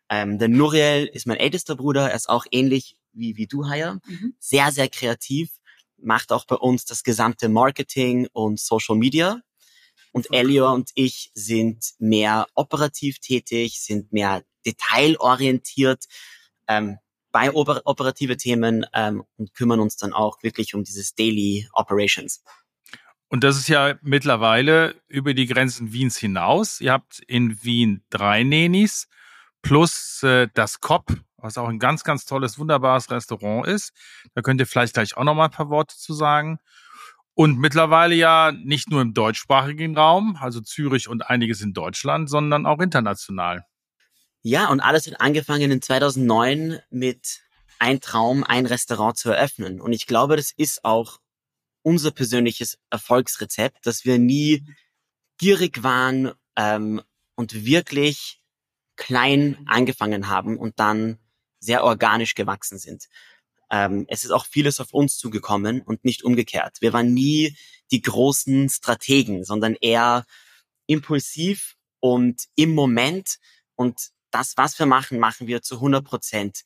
[0.10, 4.00] Ähm, der Nuriel ist mein ältester Bruder, er ist auch ähnlich wie, wie du, Haya.
[4.06, 4.36] Mhm.
[4.40, 5.52] Sehr, sehr kreativ,
[6.04, 9.42] macht auch bei uns das gesamte Marketing und Social Media.
[10.14, 10.28] Und.
[10.32, 16.06] Elio und ich sind mehr operativ tätig, sind mehr detailorientiert
[16.68, 16.98] ähm,
[17.32, 22.44] bei oper operative Themen ähm, und kümmern uns dann auch wirklich um dieses Daily Operations.
[23.30, 26.82] Und das ist ja mittlerweile über die Grenzen Wiens hinaus.
[26.82, 29.08] Ihr habt in Wien drei Nenis
[29.62, 33.94] plus äh, das COP, was auch ein ganz, ganz tolles, wunderbares Restaurant ist.
[34.34, 36.60] Da könnt ihr vielleicht gleich auch noch mal ein paar Worte zu sagen.
[37.34, 42.66] Und mittlerweile ja nicht nur im deutschsprachigen Raum, also Zürich und einiges in Deutschland, sondern
[42.66, 43.66] auch international.
[44.42, 47.42] Ja, und alles hat angefangen in 2009 mit
[47.80, 49.80] ein Traum, ein Restaurant zu eröffnen.
[49.82, 51.20] Und ich glaube, das ist auch
[51.84, 54.66] unser persönliches Erfolgsrezept, dass wir nie
[55.38, 57.02] gierig waren ähm,
[57.36, 58.42] und wirklich
[58.96, 61.18] klein angefangen haben und dann
[61.62, 63.08] sehr organisch gewachsen sind.
[63.72, 66.78] Ähm, es ist auch vieles auf uns zugekommen und nicht umgekehrt.
[66.82, 67.56] Wir waren nie
[67.92, 70.26] die großen Strategen, sondern eher
[70.88, 73.38] impulsiv und im Moment
[73.76, 76.62] und das, was wir machen, machen wir zu 100 Prozent.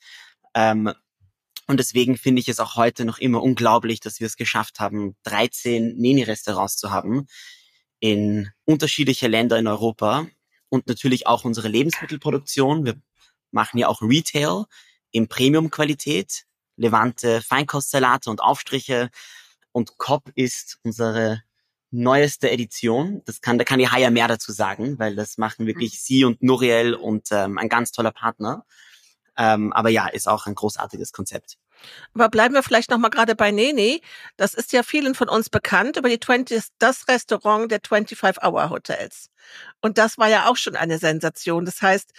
[0.53, 0.91] Ähm,
[1.67, 5.15] und deswegen finde ich es auch heute noch immer unglaublich, dass wir es geschafft haben,
[5.23, 7.27] 13 Neni-Restaurants zu haben
[7.99, 10.27] in unterschiedliche Länder in Europa
[10.69, 12.85] und natürlich auch unsere Lebensmittelproduktion.
[12.85, 13.01] Wir
[13.55, 14.65] machen ja auch Retail
[15.11, 16.43] in Premium-Qualität,
[16.77, 19.09] Levante Feinkostsalate und Aufstriche.
[19.71, 21.41] Und COP ist unsere
[21.89, 23.21] neueste Edition.
[23.25, 25.97] Das kann, da kann die Haya mehr dazu sagen, weil das machen wirklich mhm.
[25.97, 28.65] sie und Nuriel und ähm, ein ganz toller Partner.
[29.37, 31.57] Ähm, aber ja, ist auch ein großartiges Konzept.
[32.13, 33.99] Aber bleiben wir vielleicht noch mal gerade bei Nene.
[34.37, 39.29] Das ist ja vielen von uns bekannt über die 20, das Restaurant der 25-Hour-Hotels.
[39.81, 41.65] Und das war ja auch schon eine Sensation.
[41.65, 42.13] Das heißt,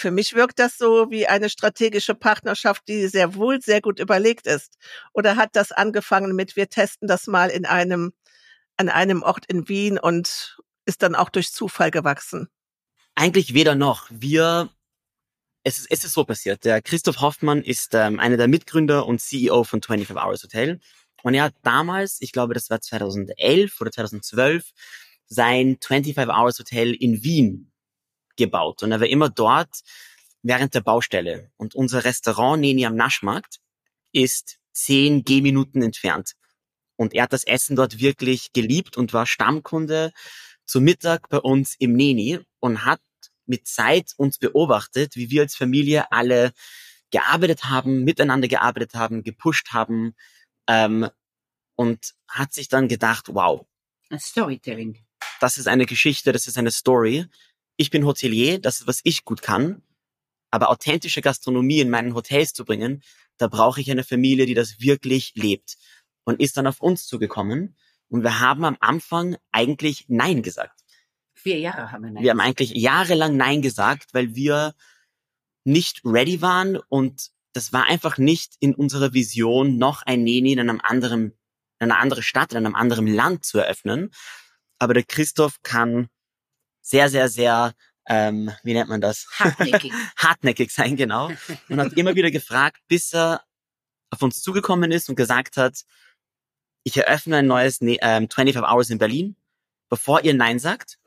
[0.00, 4.46] für mich wirkt das so wie eine strategische Partnerschaft, die sehr wohl sehr gut überlegt
[4.46, 4.76] ist.
[5.12, 8.12] Oder hat das angefangen mit, wir testen das mal in einem,
[8.76, 12.48] an einem Ort in Wien und ist dann auch durch Zufall gewachsen?
[13.14, 14.06] Eigentlich weder noch.
[14.10, 14.70] Wir
[15.62, 16.64] es ist, es ist so passiert.
[16.64, 20.80] Der Christoph Hoffmann ist ähm, einer der Mitgründer und CEO von 25 Hours Hotel.
[21.22, 24.70] Und er hat damals, ich glaube, das war 2011 oder 2012,
[25.26, 27.69] sein 25 Hours Hotel in Wien
[28.40, 28.82] gebaut.
[28.82, 29.80] Und er war immer dort
[30.42, 31.50] während der Baustelle.
[31.56, 33.60] Und unser Restaurant Neni am Naschmarkt
[34.12, 36.32] ist zehn Gehminuten entfernt.
[36.96, 40.12] Und er hat das Essen dort wirklich geliebt und war Stammkunde
[40.64, 43.00] zu Mittag bei uns im Neni und hat
[43.46, 46.52] mit Zeit uns beobachtet, wie wir als Familie alle
[47.10, 50.14] gearbeitet haben, miteinander gearbeitet haben, gepusht haben
[50.68, 51.08] ähm,
[51.74, 53.66] und hat sich dann gedacht, wow.
[54.16, 55.04] Storytelling.
[55.40, 57.26] Das ist eine Geschichte, das ist eine Story.
[57.80, 59.80] Ich bin Hotelier, das ist, was ich gut kann.
[60.50, 63.02] Aber authentische Gastronomie in meinen Hotels zu bringen,
[63.38, 65.78] da brauche ich eine Familie, die das wirklich lebt.
[66.24, 67.78] Und ist dann auf uns zugekommen.
[68.10, 70.78] Und wir haben am Anfang eigentlich Nein gesagt.
[71.32, 74.74] Vier Jahre haben wir Nein Wir haben eigentlich jahrelang Nein gesagt, weil wir
[75.64, 80.60] nicht ready waren und das war einfach nicht in unserer Vision, noch ein Neni in
[80.60, 81.32] einem anderen,
[81.78, 84.10] in einer anderen Stadt, in einem anderen Land zu eröffnen.
[84.78, 86.10] Aber der Christoph kann
[86.80, 87.74] sehr, sehr, sehr,
[88.08, 89.26] ähm, wie nennt man das?
[89.38, 89.92] Hartnäckig.
[90.16, 91.30] Hartnäckig sein, genau.
[91.68, 93.42] Und hat immer wieder gefragt, bis er
[94.10, 95.84] auf uns zugekommen ist und gesagt hat,
[96.82, 99.36] ich eröffne ein neues ne ähm, 25 Hours in Berlin.
[99.88, 100.98] Bevor ihr Nein sagt,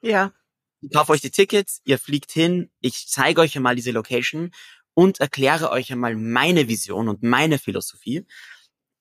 [0.00, 0.32] ja.
[0.80, 4.52] Ich kaufe euch die Tickets, ihr fliegt hin, ich zeige euch einmal diese Location
[4.94, 8.26] und erkläre euch einmal meine Vision und meine Philosophie.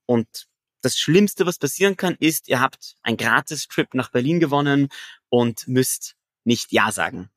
[0.06, 0.47] Und
[0.82, 4.90] das Schlimmste, was passieren kann, ist, ihr habt ein Gratis-Trip nach Berlin gewonnen
[5.30, 7.30] und müsst nicht Ja sagen.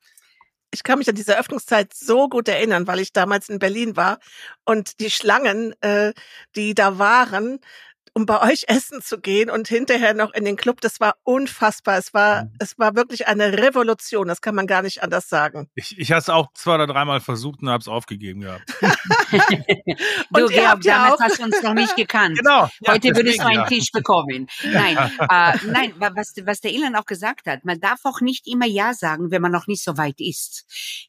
[0.73, 4.21] Ich kann mich an diese Öffnungszeit so gut erinnern, weil ich damals in Berlin war
[4.65, 6.13] und die Schlangen, äh,
[6.55, 7.59] die da waren,
[8.15, 10.81] um bei euch essen zu gehen und hinterher noch in den Club.
[10.81, 11.99] Das war unfassbar.
[11.99, 12.51] Es war, mhm.
[12.59, 14.29] es war wirklich eine Revolution.
[14.29, 15.69] Das kann man gar nicht anders sagen.
[15.75, 18.63] Ich, ich habe es auch zwei oder dreimal versucht und habe es aufgegeben gehabt.
[20.31, 22.39] du, Georg, damals auch hast du uns noch nicht gekannt.
[22.39, 22.69] Genau.
[22.81, 23.67] Ja, Heute würdest du einen ja.
[23.67, 24.49] Tisch bekommen.
[24.65, 28.67] Nein, äh, nein, was, was der Ilan auch gesagt hat, man darf auch nicht immer
[28.67, 30.65] Ja sagen, wenn man noch nicht so weit ist.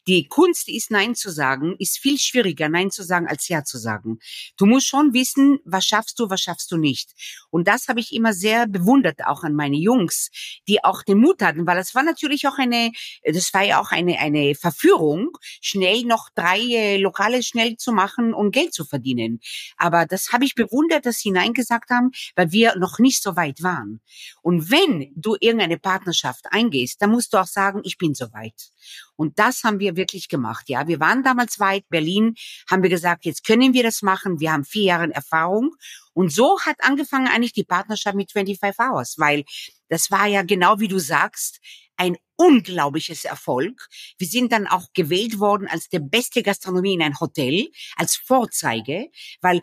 [0.08, 3.78] Die Kunst ist, Nein zu sagen, ist viel schwieriger, Nein zu sagen, als Ja zu
[3.78, 4.20] sagen.
[4.58, 7.12] Du musst schon wissen, was schaffst du, was schaffst du nicht nicht.
[7.50, 10.30] Und das habe ich immer sehr bewundert, auch an meine Jungs,
[10.68, 12.92] die auch den Mut hatten, weil das war natürlich auch eine,
[13.24, 15.30] das war ja auch eine, eine Verführung,
[15.62, 19.40] schnell noch drei äh, Lokale schnell zu machen und Geld zu verdienen.
[19.78, 23.36] Aber das habe ich bewundert, dass sie Nein gesagt haben, weil wir noch nicht so
[23.36, 24.02] weit waren.
[24.42, 28.72] Und wenn du irgendeine Partnerschaft eingehst, dann musst du auch sagen, ich bin so weit.
[29.16, 30.70] Und das haben wir wirklich gemacht.
[30.70, 31.88] Ja, wir waren damals weit.
[31.90, 32.36] Berlin
[32.70, 34.40] haben wir gesagt, jetzt können wir das machen.
[34.40, 35.76] Wir haben vier Jahre Erfahrung.
[36.14, 39.44] Und so hat angefangen eigentlich die Partnerschaft mit 25 Hours, weil
[39.90, 41.60] das war ja genau wie du sagst,
[41.98, 43.88] ein unglaubliches Erfolg.
[44.18, 49.10] Wir sind dann auch gewählt worden als der beste Gastronomie in ein Hotel, als Vorzeige,
[49.42, 49.62] weil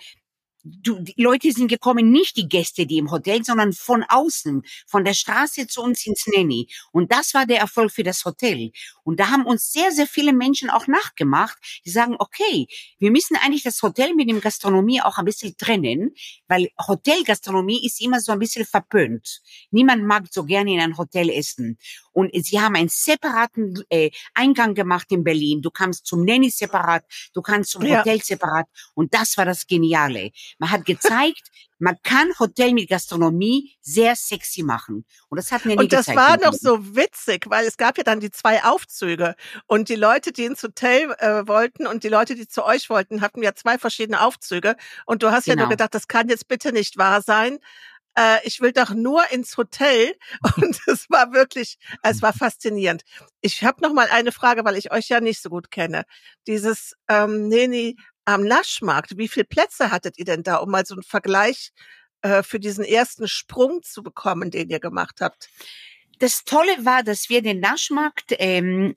[0.65, 5.05] du, die Leute sind gekommen, nicht die Gäste, die im Hotel, sondern von außen, von
[5.05, 6.69] der Straße zu uns ins Nanny.
[6.93, 8.73] Und das war der Erfolg für das Hotel.
[9.05, 12.67] Und da haben uns sehr, sehr viele Menschen auch nachgemacht, die sagen, okay,
[12.99, 16.15] wir müssen eigentlich das Hotel mit dem Gastronomie auch ein bisschen trennen,
[16.47, 19.41] weil Hotelgastronomie ist immer so ein bisschen verpönt.
[19.71, 21.79] Niemand mag so gerne in ein Hotel essen.
[22.13, 25.63] Und sie haben einen separaten äh, Eingang gemacht in Berlin.
[25.63, 28.01] Du kannst zum Nanny separat, du kannst zum ja.
[28.01, 28.67] Hotel separat.
[28.95, 30.33] Und das war das Geniale.
[30.59, 35.05] Man hat gezeigt, man kann Hotel mit Gastronomie sehr sexy machen.
[35.29, 38.21] Und das hat mir Und das war noch so witzig, weil es gab ja dann
[38.21, 39.35] die zwei Aufzüge.
[39.67, 43.21] Und die Leute, die ins Hotel äh, wollten und die Leute, die zu euch wollten,
[43.21, 44.77] hatten ja zwei verschiedene Aufzüge.
[45.07, 45.53] Und du hast genau.
[45.53, 45.77] ja nur genau.
[45.77, 47.59] gedacht, das kann jetzt bitte nicht wahr sein
[48.19, 50.15] äh, ich will doch nur ins Hotel.
[50.57, 53.03] Und es war wirklich, es war faszinierend.
[53.41, 56.05] Ich habe noch mal eine Frage, weil ich euch ja nicht so gut kenne.
[56.47, 57.97] Dieses ähm, Neni
[58.29, 61.73] am Naschmarkt, wie viele Plätze hattet ihr denn da, um mal so einen Vergleich
[62.21, 65.49] äh, für diesen ersten Sprung zu bekommen, den ihr gemacht habt?
[66.19, 68.95] Das Tolle war, dass wir den Naschmarkt ähm,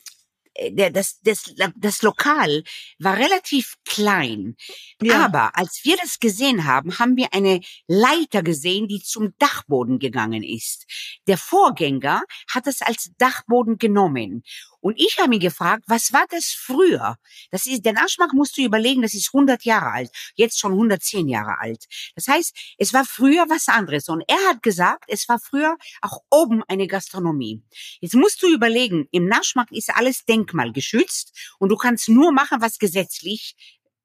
[0.56, 2.64] äh, der, das, das, das Lokal
[3.00, 4.58] war relativ klein.
[5.02, 5.26] Ja.
[5.26, 10.44] Aber als wir das gesehen haben, haben wir eine Leiter gesehen, die zum Dachboden gegangen
[10.44, 10.86] ist.
[11.28, 14.44] Der Vorgänger hat es als Dachboden genommen.
[14.82, 17.16] Und ich habe mich gefragt, was war das früher?
[17.52, 21.28] Das ist, der Naschmarkt musst du überlegen, das ist 100 Jahre alt, jetzt schon 110
[21.28, 21.86] Jahre alt.
[22.16, 24.10] Das heißt, es war früher was anderes.
[24.10, 27.64] Und er hat gesagt, es war früher auch oben eine Gastronomie.
[28.00, 32.80] Jetzt musst du überlegen, im Naschmarkt ist alles denkmalgeschützt und du kannst nur machen, was
[32.80, 33.56] gesetzlich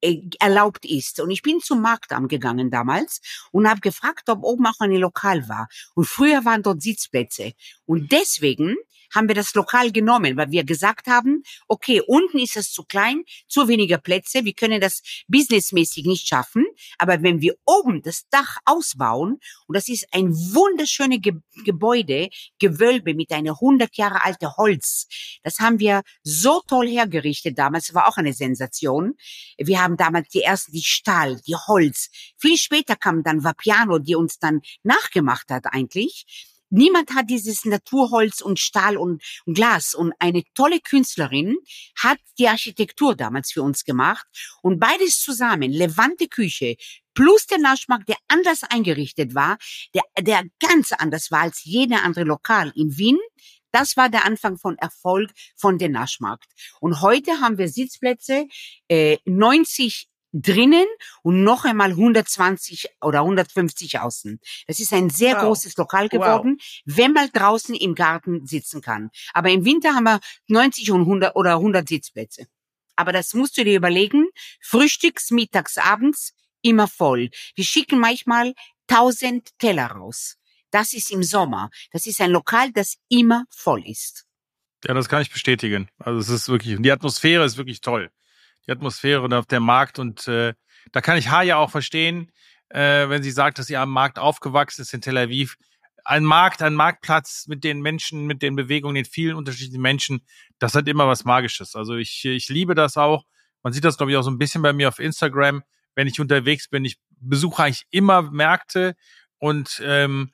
[0.01, 1.19] äh, erlaubt ist.
[1.19, 3.19] Und ich bin zum Marktamt gegangen damals
[3.51, 5.67] und habe gefragt, ob oben auch ein Lokal war.
[5.95, 7.53] Und früher waren dort Sitzplätze.
[7.85, 8.75] Und deswegen
[9.13, 13.23] haben wir das Lokal genommen, weil wir gesagt haben, okay, unten ist es zu klein,
[13.47, 16.65] zu weniger Plätze, wir können das businessmäßig nicht schaffen,
[16.97, 21.33] aber wenn wir oben das Dach ausbauen, und das ist ein wunderschönes Ge
[21.65, 25.07] Gebäude, Gewölbe mit einer 100 Jahre alte Holz,
[25.43, 29.15] das haben wir so toll hergerichtet damals, war auch eine Sensation.
[29.57, 32.09] Wir haben damals die ersten, die Stahl, die Holz.
[32.37, 36.25] Viel später kam dann Vapiano, die uns dann nachgemacht hat eigentlich.
[36.69, 41.55] Niemand hat dieses Naturholz und Stahl und, Glas und eine tolle Künstlerin
[41.97, 44.25] hat die Architektur damals für uns gemacht
[44.61, 46.75] und beides zusammen, Levante Küche
[47.13, 49.57] plus der Naschmarkt, der anders eingerichtet war,
[49.95, 53.17] der, der ganz anders war als jeder andere Lokal in Wien.
[53.71, 56.45] Das war der Anfang von Erfolg von der Naschmarkt.
[56.79, 58.47] Und heute haben wir Sitzplätze,
[58.87, 60.85] äh, 90 drinnen
[61.23, 64.39] und noch einmal 120 oder 150 außen.
[64.67, 65.43] Das ist ein sehr wow.
[65.43, 66.83] großes Lokal geworden, wow.
[66.97, 69.09] wenn man draußen im Garten sitzen kann.
[69.33, 72.47] Aber im Winter haben wir 90 und 100 oder 100 Sitzplätze.
[72.95, 74.27] Aber das musst du dir überlegen.
[74.59, 77.29] Frühstücks, mittags, abends immer voll.
[77.55, 78.53] Wir schicken manchmal
[78.89, 80.37] 1000 Teller raus.
[80.71, 81.69] Das ist im Sommer.
[81.91, 84.25] Das ist ein Lokal, das immer voll ist.
[84.83, 85.89] Ja, das kann ich bestätigen.
[85.97, 88.11] Also es ist wirklich, die Atmosphäre ist wirklich toll
[88.67, 89.99] die Atmosphäre und auf der Markt.
[89.99, 90.53] Und äh,
[90.91, 92.31] da kann ich Haya auch verstehen,
[92.69, 95.55] äh, wenn sie sagt, dass sie am Markt aufgewachsen ist in Tel Aviv.
[96.03, 100.21] Ein Markt, ein Marktplatz mit den Menschen, mit den Bewegungen, den vielen unterschiedlichen Menschen,
[100.59, 101.75] das hat immer was Magisches.
[101.75, 103.25] Also ich, ich liebe das auch.
[103.63, 105.63] Man sieht das, glaube ich, auch so ein bisschen bei mir auf Instagram,
[105.95, 106.85] wenn ich unterwegs bin.
[106.85, 108.95] Ich besuche eigentlich immer Märkte
[109.39, 110.31] Und ähm,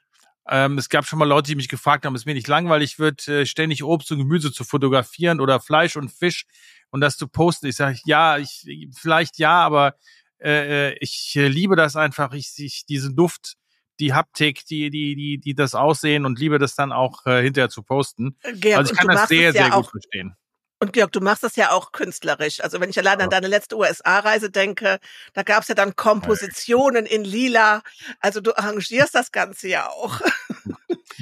[0.49, 3.27] ähm, es gab schon mal Leute, die mich gefragt haben, es mir nicht langweilig wird,
[3.27, 6.45] äh, ständig Obst und Gemüse zu fotografieren oder Fleisch und Fisch
[6.89, 7.67] und das zu posten.
[7.67, 9.95] Ich sage, ja, ich vielleicht ja, aber
[10.39, 12.33] äh, äh ich äh, liebe das einfach.
[12.33, 13.55] Ich, ich diesen Duft,
[13.99, 17.69] die Haptik, die die die die das Aussehen und liebe das dann auch äh, hinterher
[17.69, 18.37] zu posten.
[18.59, 20.35] Georg, also ich kann das sehr sehr gut verstehen.
[20.83, 22.59] Und Georg, du machst das ja auch künstlerisch.
[22.59, 24.99] Also wenn ich allein an deine letzte USA-Reise denke,
[25.33, 27.83] da gab's ja dann Kompositionen in Lila.
[28.19, 30.19] Also du arrangierst das Ganze ja auch.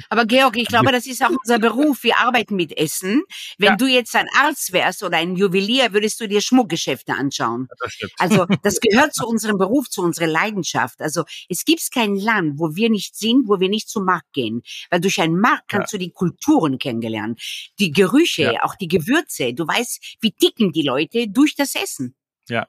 [0.08, 2.02] Aber Georg, ich glaube, das ist auch unser Beruf.
[2.02, 3.22] Wir arbeiten mit Essen.
[3.58, 3.76] Wenn ja.
[3.76, 7.68] du jetzt ein Arzt wärst oder ein Juwelier, würdest du dir Schmuckgeschäfte anschauen.
[7.78, 11.00] Das also das gehört zu unserem Beruf, zu unserer Leidenschaft.
[11.00, 14.62] Also es gibt kein Land, wo wir nicht sind, wo wir nicht zum Markt gehen.
[14.90, 15.98] Weil durch einen Markt kannst ja.
[15.98, 17.36] du die Kulturen kennenlernen,
[17.78, 18.62] die Gerüche, ja.
[18.64, 19.54] auch die Gewürze.
[19.54, 22.14] Du weißt, wie ticken die Leute durch das Essen.
[22.48, 22.66] Ja,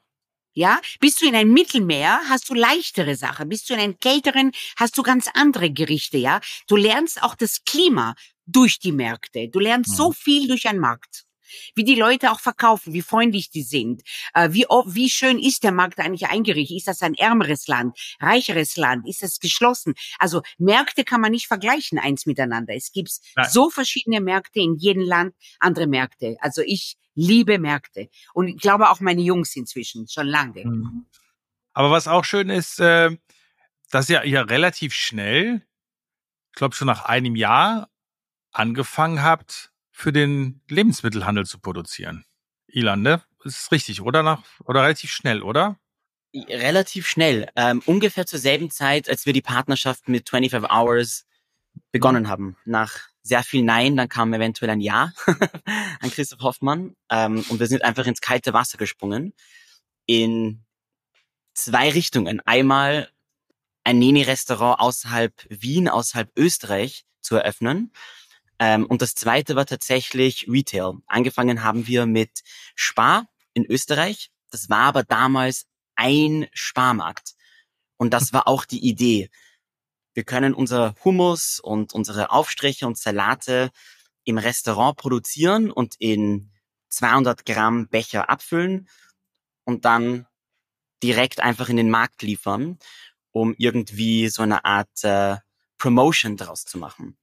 [0.54, 3.50] ja, bist du in einem Mittelmeer, hast du leichtere Sachen.
[3.50, 6.40] Bist du in einem kälteren, hast du ganz andere Gerichte, ja.
[6.68, 9.50] Du lernst auch das Klima durch die Märkte.
[9.50, 9.96] Du lernst mhm.
[9.96, 11.26] so viel durch einen Markt.
[11.76, 15.72] Wie die Leute auch verkaufen, wie freundlich die sind, äh, wie, wie schön ist der
[15.72, 16.78] Markt eigentlich eingerichtet?
[16.78, 19.08] Ist das ein ärmeres Land, reicheres Land?
[19.08, 19.94] Ist das geschlossen?
[20.20, 22.74] Also Märkte kann man nicht vergleichen eins miteinander.
[22.76, 23.50] Es gibt Nein.
[23.50, 26.38] so verschiedene Märkte in jedem Land, andere Märkte.
[26.40, 28.10] Also ich liebe Märkte.
[28.34, 30.66] Und ich glaube auch meine Jungs inzwischen, schon lange.
[30.66, 31.06] Mhm.
[31.74, 33.16] Aber was auch schön ist, äh,
[33.90, 35.66] dass ihr ja relativ schnell,
[36.52, 37.90] ich glaube schon nach einem Jahr,
[38.52, 42.26] angefangen habt, für den Lebensmittelhandel zu produzieren.
[42.68, 43.22] Ilan, ne?
[43.46, 44.24] Ist richtig, oder?
[44.24, 45.80] Nach, oder relativ schnell, oder?
[46.34, 47.48] Relativ schnell.
[47.56, 51.26] Ähm, ungefähr zur selben Zeit, als wir die Partnerschaft mit 25 Hours
[51.92, 52.58] begonnen haben.
[52.66, 55.14] Nach sehr viel Nein, dann kam eventuell ein Ja
[56.02, 56.96] an Christoph Hoffmann.
[57.10, 59.34] Ähm, und wir sind einfach ins kalte Wasser gesprungen.
[60.08, 60.66] In
[61.54, 62.40] zwei Richtungen.
[62.42, 63.10] Einmal
[63.84, 67.92] ein Neni-Restaurant außerhalb Wien, außerhalb Österreich zu eröffnen.
[68.60, 70.94] Ähm, und das zweite war tatsächlich Retail.
[71.08, 72.44] Angefangen haben wir mit
[72.76, 74.32] Spar in Österreich.
[74.52, 77.34] Das war aber damals ein Sparmarkt.
[77.98, 79.30] Und das war auch die Idee.
[80.14, 83.72] Wir können unser Hummus und unsere Aufstriche und Salate
[84.26, 86.52] im Restaurant produzieren und in
[86.90, 88.88] 200 Gramm Becher abfüllen
[89.64, 90.28] und dann
[91.02, 92.78] direkt einfach in den Markt liefern,
[93.32, 95.38] um irgendwie so eine Art äh,
[95.78, 97.18] Promotion daraus zu machen.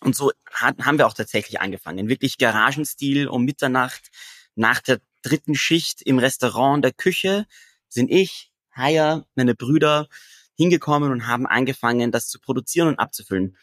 [0.00, 2.08] Und so haben wir auch tatsächlich angefangen.
[2.08, 4.10] Wirklich Garagenstil um Mitternacht.
[4.54, 7.46] Nach der dritten Schicht im Restaurant der Küche
[7.88, 10.08] sind ich, Haya, meine Brüder
[10.56, 13.56] hingekommen und haben angefangen, das zu produzieren und abzufüllen.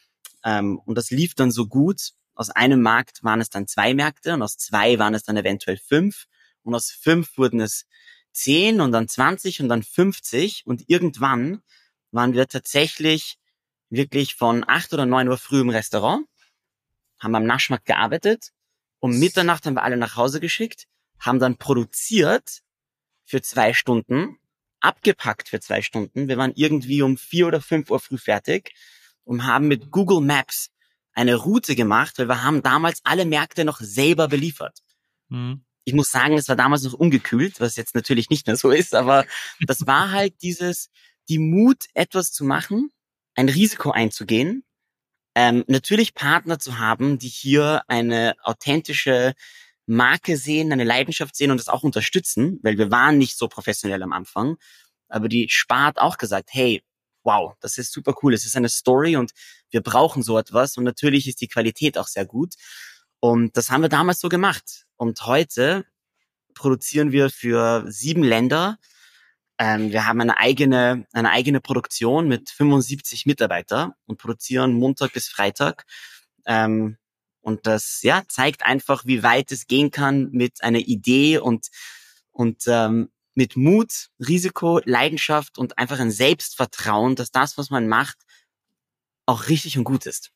[0.43, 2.12] Ähm, und das lief dann so gut.
[2.36, 5.78] Aus einem Markt waren es dann zwei Märkte und aus zwei waren es dann eventuell
[5.78, 6.28] fünf.
[6.62, 7.86] Und aus fünf wurden es
[8.32, 10.63] zehn und dann zwanzig und dann fünfzig.
[10.65, 11.63] Und irgendwann
[12.12, 13.38] waren wir tatsächlich
[13.89, 16.26] wirklich von acht oder neun Uhr früh im Restaurant,
[17.19, 18.52] haben am Naschmarkt gearbeitet.
[19.00, 20.86] Um Mitternacht haben wir alle nach Hause geschickt,
[21.19, 22.62] haben dann produziert
[23.26, 24.38] für zwei Stunden
[24.80, 26.28] abgepackt für zwei Stunden.
[26.28, 28.73] Wir waren irgendwie um vier oder fünf Uhr früh fertig
[29.23, 30.69] und haben mit Google Maps
[31.13, 34.80] eine Route gemacht, weil wir haben damals alle Märkte noch selber beliefert.
[35.30, 35.63] Mhm.
[35.84, 38.93] Ich muss sagen, es war damals noch ungekühlt, was jetzt natürlich nicht mehr so ist,
[38.93, 39.26] aber
[39.62, 40.89] das war halt dieses,
[41.30, 42.91] die Mut, etwas zu machen,
[43.38, 44.65] ein Risiko einzugehen,
[45.36, 49.36] ähm, natürlich Partner zu haben, die hier eine authentische
[49.86, 54.02] Marke sehen, eine Leidenschaft sehen und das auch unterstützen, weil wir waren nicht so professionell
[54.04, 54.58] am Anfang.
[55.08, 56.84] Aber die Spart auch gesagt, hey,
[57.23, 59.32] wow, das ist super cool, es ist eine Story und
[59.69, 62.56] wir brauchen so etwas und natürlich ist die Qualität auch sehr gut.
[63.19, 64.86] Und das haben wir damals so gemacht.
[64.95, 65.86] Und heute
[66.56, 68.80] produzieren wir für sieben Länder.
[69.59, 75.27] Ähm, wir haben eine eigene, eine eigene Produktion mit 75 Mitarbeiter und produzieren Montag bis
[75.27, 75.85] Freitag.
[76.45, 76.97] Ähm,
[77.41, 81.67] und das ja zeigt einfach, wie weit es gehen kann mit einer Idee und
[82.31, 88.17] und ähm, mit Mut, Risiko, Leidenschaft und einfach ein Selbstvertrauen, dass das, was man macht,
[89.25, 90.31] auch richtig und gut ist.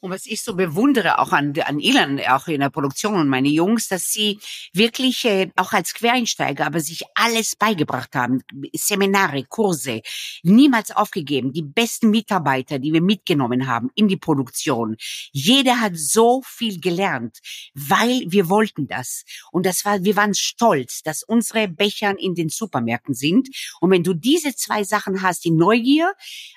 [0.00, 3.48] Und was ich so bewundere auch an, an Ilan, auch in der Produktion und meine
[3.48, 4.40] Jungs, dass sie
[4.72, 8.42] wirklich äh, auch als Quereinsteiger, aber sich alles beigebracht haben.
[8.72, 10.00] Seminare, Kurse,
[10.42, 11.52] niemals aufgegeben.
[11.52, 14.96] Die besten Mitarbeiter, die wir mitgenommen haben in die Produktion.
[15.32, 17.38] Jeder hat so viel gelernt,
[17.74, 19.24] weil wir wollten das.
[19.52, 23.50] Und das war, wir waren stolz, dass unsere Becher in den Supermärkten sind.
[23.80, 26.14] Und wenn du diese zwei Sachen hast, die Neugier,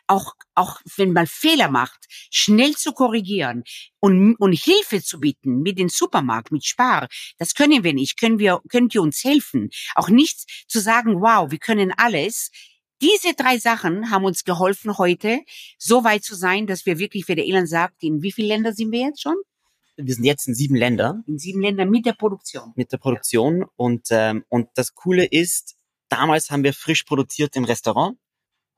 [0.08, 3.33] auch, auch wenn man Fehler macht, schnell zu korrigieren
[4.00, 7.08] und, und Hilfe zu bieten mit dem Supermarkt, mit Spar,
[7.38, 8.20] das können wir nicht.
[8.20, 9.70] Können wir, könnt ihr uns helfen?
[9.96, 12.52] Auch nicht zu sagen, wow, wir können alles.
[13.02, 15.40] diese drei Sachen haben uns geholfen, heute
[15.78, 18.74] so weit zu sein, dass wir wirklich, wie der Elan sagt, in wie viele Länder
[18.74, 19.36] sind wir jetzt schon?
[19.96, 21.24] Wir sind jetzt in sieben Ländern.
[21.28, 22.74] In sieben Ländern mit der Produktion.
[22.76, 23.66] Mit der Produktion.
[23.76, 25.76] Und, ähm, und das Coole ist,
[26.10, 28.18] damals haben wir frisch produziert im Restaurant.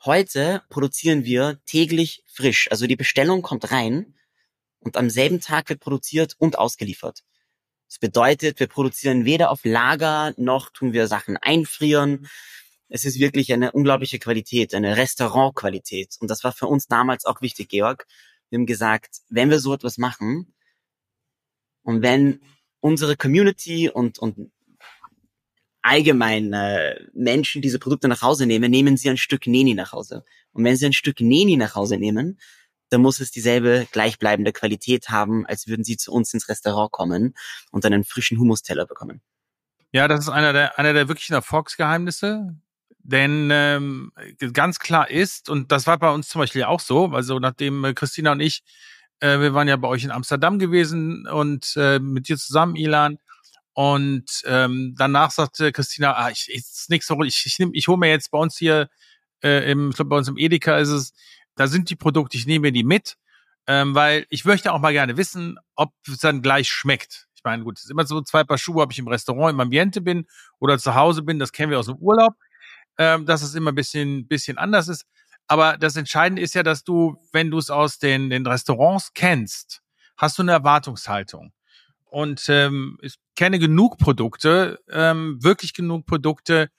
[0.04, 2.70] Heute produzieren wir täglich frisch.
[2.70, 4.14] Also die Bestellung kommt rein
[4.86, 7.24] und am selben Tag wird produziert und ausgeliefert.
[7.90, 12.28] Das bedeutet, wir produzieren weder auf Lager noch tun wir Sachen einfrieren.
[12.88, 16.18] Es ist wirklich eine unglaubliche Qualität, eine Restaurantqualität.
[16.20, 18.06] Und das war für uns damals auch wichtig, Georg.
[18.50, 20.54] Wir haben gesagt, wenn wir so etwas machen
[21.82, 22.42] und wenn
[22.80, 24.52] unsere Community und, und
[25.82, 30.24] allgemein äh, Menschen diese Produkte nach Hause nehmen, nehmen sie ein Stück Neni nach Hause.
[30.52, 32.40] Und wenn sie ein Stück Neni nach Hause nehmen,
[32.90, 37.34] dann muss es dieselbe gleichbleibende Qualität haben, als würden sie zu uns ins Restaurant kommen
[37.72, 39.22] und einen frischen Humusteller bekommen.
[39.92, 42.56] Ja, das ist einer der, einer der wirklichen Erfolgsgeheimnisse.
[43.08, 44.12] Denn ähm,
[44.52, 47.94] ganz klar ist, und das war bei uns zum Beispiel auch so, also nachdem äh,
[47.94, 48.64] Christina und ich,
[49.20, 53.20] äh, wir waren ja bei euch in Amsterdam gewesen und äh, mit dir zusammen, Ilan,
[53.76, 58.32] und ähm, danach sagte Christina, ah, ich, ist ich, ich, nehm, ich hole mir jetzt
[58.32, 58.90] bei uns hier,
[59.44, 61.14] äh, im, ich glaube bei uns im Edeka ist es,
[61.56, 63.18] da sind die Produkte, ich nehme die mit,
[63.68, 67.28] ähm, weil ich möchte auch mal gerne wissen, ob es dann gleich schmeckt.
[67.36, 69.60] Ich meine, gut, es ist immer so zwei Paar Schuhe, ob ich im Restaurant im
[69.60, 70.26] Ambiente bin
[70.60, 72.34] oder zu Hause bin, das kennen wir aus dem Urlaub,
[72.98, 75.06] ähm, dass es immer ein bisschen, bisschen anders ist.
[75.48, 79.82] Aber das Entscheidende ist ja, dass du, wenn du es aus den, den Restaurants kennst,
[80.18, 81.54] hast du eine Erwartungshaltung.
[82.06, 86.70] Und ähm, ich kenne genug Produkte, ähm, wirklich genug Produkte,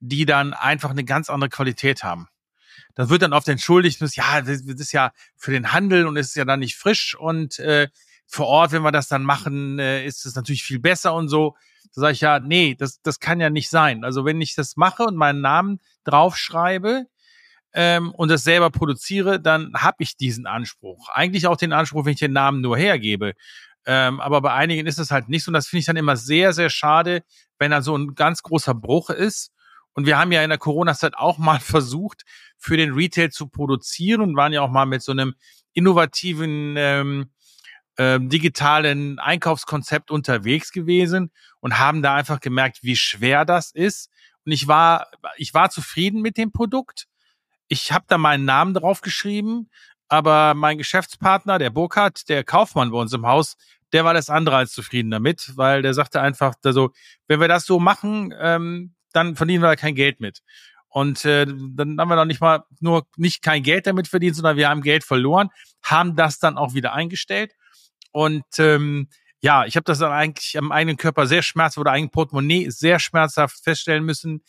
[0.00, 2.26] die dann einfach eine ganz andere Qualität haben.
[3.00, 6.44] Das wird dann oft entschuldigt, ja, das ist ja für den Handel und ist ja
[6.44, 7.88] dann nicht frisch und äh,
[8.26, 11.56] vor Ort, wenn wir das dann machen, äh, ist es natürlich viel besser und so.
[11.94, 14.04] Da sage ich ja, nee, das, das kann ja nicht sein.
[14.04, 17.06] Also wenn ich das mache und meinen Namen draufschreibe
[17.72, 21.08] ähm, und das selber produziere, dann habe ich diesen Anspruch.
[21.08, 23.32] Eigentlich auch den Anspruch, wenn ich den Namen nur hergebe.
[23.86, 25.48] Ähm, aber bei einigen ist es halt nicht so.
[25.48, 27.22] Und das finde ich dann immer sehr, sehr schade,
[27.58, 29.52] wenn da so ein ganz großer Bruch ist.
[29.94, 32.22] Und wir haben ja in der Corona-Zeit auch mal versucht,
[32.58, 35.34] für den Retail zu produzieren und waren ja auch mal mit so einem
[35.72, 37.30] innovativen ähm,
[37.96, 44.10] äh, digitalen Einkaufskonzept unterwegs gewesen und haben da einfach gemerkt, wie schwer das ist.
[44.44, 47.06] Und ich war, ich war zufrieden mit dem Produkt.
[47.68, 49.70] Ich habe da meinen Namen drauf geschrieben,
[50.08, 53.56] aber mein Geschäftspartner, der Burkhardt, der Kaufmann bei uns im Haus,
[53.92, 56.92] der war das andere als zufrieden damit, weil der sagte einfach, also,
[57.28, 60.42] wenn wir das so machen, ähm, dann verdienen wir da kein Geld mit.
[60.88, 64.56] Und äh, dann haben wir noch nicht mal nur nicht kein Geld damit verdient, sondern
[64.56, 65.50] wir haben Geld verloren,
[65.82, 67.54] haben das dann auch wieder eingestellt.
[68.12, 69.08] Und ähm,
[69.40, 72.98] ja, ich habe das dann eigentlich am eigenen Körper sehr schmerzhaft oder eigenen Portemonnaie sehr
[72.98, 74.42] schmerzhaft feststellen müssen,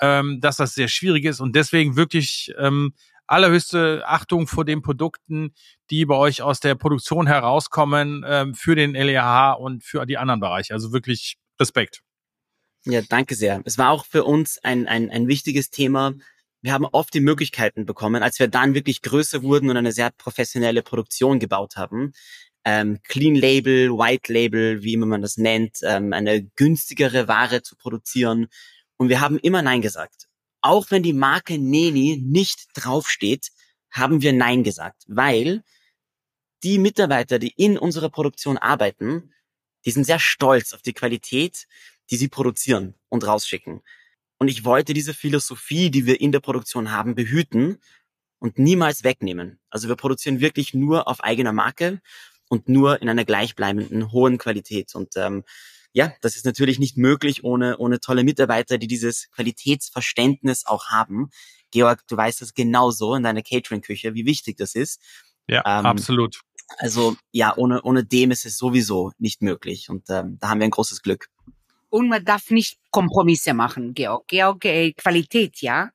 [0.00, 2.94] ähm, dass das sehr schwierig ist und deswegen wirklich ähm,
[3.26, 5.54] allerhöchste Achtung vor den Produkten,
[5.90, 10.40] die bei euch aus der Produktion herauskommen, ähm, für den LEH und für die anderen
[10.40, 10.74] Bereiche.
[10.74, 12.02] Also wirklich Respekt.
[12.84, 13.62] Ja, danke sehr.
[13.64, 16.14] Es war auch für uns ein, ein, ein wichtiges Thema.
[16.62, 20.10] Wir haben oft die Möglichkeiten bekommen, als wir dann wirklich größer wurden und eine sehr
[20.10, 22.12] professionelle Produktion gebaut haben.
[22.64, 27.76] Ähm, Clean Label, White Label, wie immer man das nennt, ähm, eine günstigere Ware zu
[27.76, 28.48] produzieren.
[28.96, 30.26] Und wir haben immer Nein gesagt.
[30.60, 33.48] Auch wenn die Marke Neni nicht draufsteht,
[33.90, 35.62] haben wir Nein gesagt, weil
[36.62, 39.32] die Mitarbeiter, die in unserer Produktion arbeiten,
[39.84, 41.66] die sind sehr stolz auf die Qualität
[42.12, 43.80] die sie produzieren und rausschicken.
[44.38, 47.78] Und ich wollte diese Philosophie, die wir in der Produktion haben, behüten
[48.38, 49.58] und niemals wegnehmen.
[49.70, 52.02] Also wir produzieren wirklich nur auf eigener Marke
[52.50, 54.94] und nur in einer gleichbleibenden hohen Qualität.
[54.94, 55.42] Und ähm,
[55.94, 61.30] ja, das ist natürlich nicht möglich ohne, ohne tolle Mitarbeiter, die dieses Qualitätsverständnis auch haben.
[61.70, 65.00] Georg, du weißt das genauso in deiner Catering-Küche, wie wichtig das ist.
[65.46, 66.42] Ja, ähm, absolut.
[66.76, 69.88] Also ja, ohne, ohne dem ist es sowieso nicht möglich.
[69.88, 71.28] Und ähm, da haben wir ein großes Glück.
[71.92, 74.26] Und man darf nicht Kompromisse machen, Georg.
[74.26, 75.90] Georg, äh, Qualität, ja,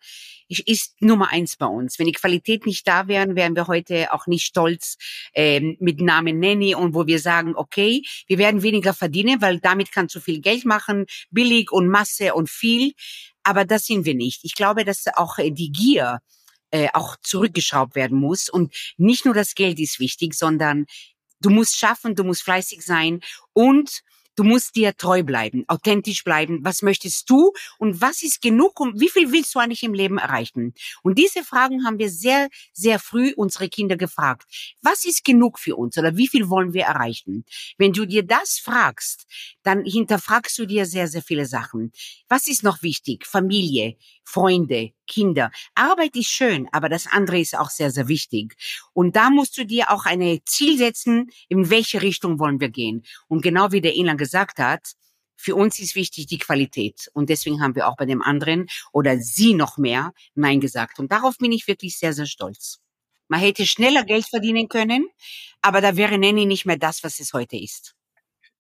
[0.48, 1.98] ist Nummer eins bei uns.
[1.98, 4.98] Wenn die Qualität nicht da wären, wären wir heute auch nicht stolz
[5.34, 9.92] ähm, mit Namen Nanny und wo wir sagen, okay, wir werden weniger verdienen, weil damit
[9.92, 12.94] kannst du viel Geld machen, billig und Masse und viel.
[13.42, 14.42] Aber das sind wir nicht.
[14.44, 16.20] Ich glaube, dass auch äh, die Gier
[16.70, 18.50] äh, auch zurückgeschraubt werden muss.
[18.50, 20.86] Und nicht nur das Geld ist wichtig, sondern
[21.42, 23.22] du musst schaffen, du musst fleißig sein
[23.54, 24.04] und
[24.38, 26.60] Du musst dir treu bleiben, authentisch bleiben.
[26.64, 30.20] Was möchtest du und was ist genug und wie viel willst du eigentlich im Leben
[30.20, 30.76] erreichen?
[31.02, 34.46] Und diese Fragen haben wir sehr, sehr früh unsere Kinder gefragt.
[34.84, 37.46] Was ist genug für uns oder wie viel wollen wir erreichen?
[37.80, 39.26] Wenn du dir das fragst,
[39.64, 41.92] dann hinterfragst du dir sehr, sehr viele Sachen.
[42.30, 43.26] Was ist noch wichtig?
[43.26, 43.98] Familie,
[44.30, 45.52] Freunde, Kinder.
[45.74, 48.56] Arbeit ist schön, aber das andere ist auch sehr, sehr wichtig.
[48.92, 53.06] Und da musst du dir auch eine Ziel setzen, in welche Richtung wollen wir gehen.
[53.30, 54.96] Und genau wie der Ilan gesagt hat,
[55.38, 57.10] für uns ist wichtig die Qualität.
[57.14, 61.00] Und deswegen haben wir auch bei dem anderen oder sie noch mehr Nein gesagt.
[61.00, 62.80] Und darauf bin ich wirklich sehr, sehr stolz.
[63.30, 65.08] Man hätte schneller Geld verdienen können,
[65.62, 67.96] aber da wäre Nanny nicht mehr das, was es heute ist.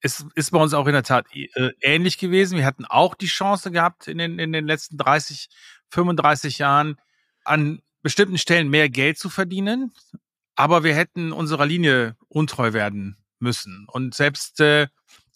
[0.01, 2.57] Es ist bei uns auch in der Tat äh, ähnlich gewesen.
[2.57, 5.49] Wir hatten auch die Chance gehabt, in den, in den letzten 30,
[5.89, 6.97] 35 Jahren
[7.43, 9.91] an bestimmten Stellen mehr Geld zu verdienen.
[10.55, 13.87] Aber wir hätten unserer Linie untreu werden müssen.
[13.91, 14.87] Und selbst äh,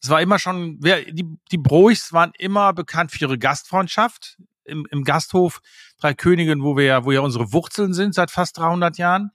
[0.02, 4.88] es war immer schon, wer, die, die Broichs waren immer bekannt für ihre Gastfreundschaft im,
[4.90, 5.62] im Gasthof
[6.00, 9.32] Drei Königen, wo wir ja, wo ja unsere Wurzeln sind seit fast 300 Jahren.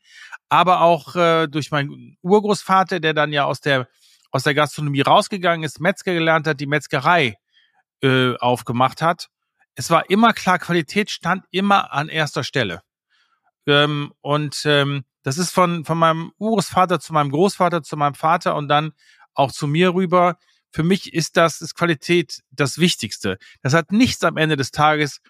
[0.49, 3.89] Aber auch äh, durch meinen Urgroßvater, der dann ja aus der,
[4.37, 7.37] aus der Gastronomie rausgegangen ist, Metzger gelernt hat, die Metzgerei
[8.03, 9.29] äh, aufgemacht hat.
[9.75, 12.83] Es war immer klar, Qualität stand immer an erster Stelle.
[13.67, 18.55] Ähm, und ähm, das ist von, von meinem Urgroßvater zu meinem Großvater zu meinem Vater
[18.55, 18.93] und dann
[19.35, 20.39] auch zu mir rüber
[20.77, 23.39] für mich ist das, ist Qualität das Wichtigste.
[23.63, 25.23] Das hat nichts am Ende des Tages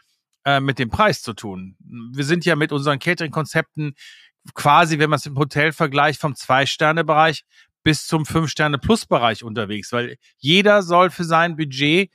[0.45, 1.77] äh, mit dem Preis zu tun.
[2.13, 3.95] Wir sind ja mit unseren Catering-Konzepten
[4.55, 7.45] quasi, wenn man es im Hotel vergleicht, vom Zwei-Sterne-Bereich
[7.87, 12.11] bis zum Fünf-Sterne-Plus-Bereich unterwegs, weil jeder soll für sein Budget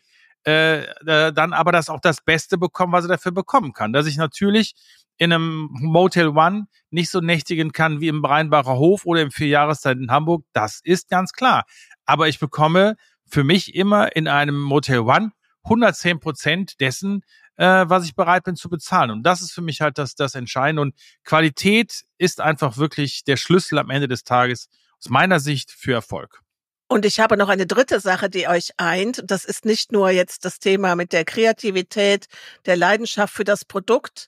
[0.45, 3.93] äh, äh, dann aber das auch das Beste bekommen, was er dafür bekommen kann.
[3.93, 4.74] Dass ich natürlich
[5.15, 9.97] in einem Motel One nicht so nächtigen kann wie im Breinbacher Hof oder im Vierjahreszeit
[9.97, 11.63] in Hamburg, das ist ganz klar.
[12.05, 15.32] Aber ich bekomme für mich immer in einem Motel One
[15.63, 17.22] 110 Prozent dessen,
[17.55, 19.09] äh, was ich bereit bin zu bezahlen.
[19.09, 20.82] Und das ist für mich halt das, das Entscheidende.
[20.82, 24.67] Und Qualität ist einfach wirklich der Schlüssel am Ende des Tages
[25.04, 26.41] aus meiner Sicht für Erfolg.
[26.88, 29.24] Und ich habe noch eine dritte Sache, die euch eint.
[29.26, 32.28] Das ist nicht nur jetzt das Thema mit der Kreativität,
[32.66, 34.28] der Leidenschaft für das Produkt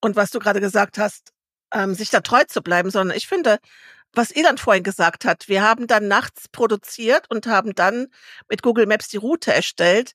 [0.00, 1.32] und was du gerade gesagt hast,
[1.72, 3.58] ähm, sich da treu zu bleiben, sondern ich finde,
[4.12, 8.08] was Elan vorhin gesagt hat, wir haben dann nachts produziert und haben dann
[8.50, 10.12] mit Google Maps die Route erstellt.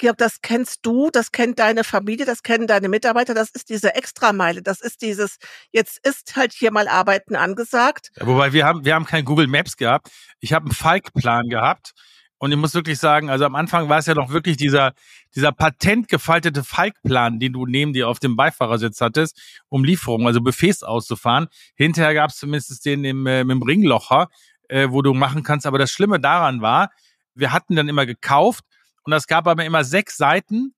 [0.00, 3.94] Georg, das kennst du, das kennt deine Familie, das kennen deine Mitarbeiter, das ist diese
[3.94, 5.36] Extrameile, das ist dieses,
[5.72, 8.10] jetzt ist halt hier mal Arbeiten angesagt.
[8.18, 10.10] Ja, wobei wir haben, wir haben kein Google Maps gehabt.
[10.40, 11.92] Ich habe einen Falk-Plan gehabt
[12.38, 14.94] und ich muss wirklich sagen, also am Anfang war es ja noch wirklich dieser,
[15.34, 19.38] dieser patentgefaltete Falkplan, den du neben dir auf dem Beifahrersitz hattest,
[19.68, 21.48] um Lieferungen, also Buffets auszufahren.
[21.74, 24.28] Hinterher gab es zumindest den im, äh, im Ringlocher,
[24.70, 25.66] äh, wo du machen kannst.
[25.66, 26.90] Aber das Schlimme daran war,
[27.34, 28.64] wir hatten dann immer gekauft
[29.04, 30.74] und es gab aber immer sechs Seiten,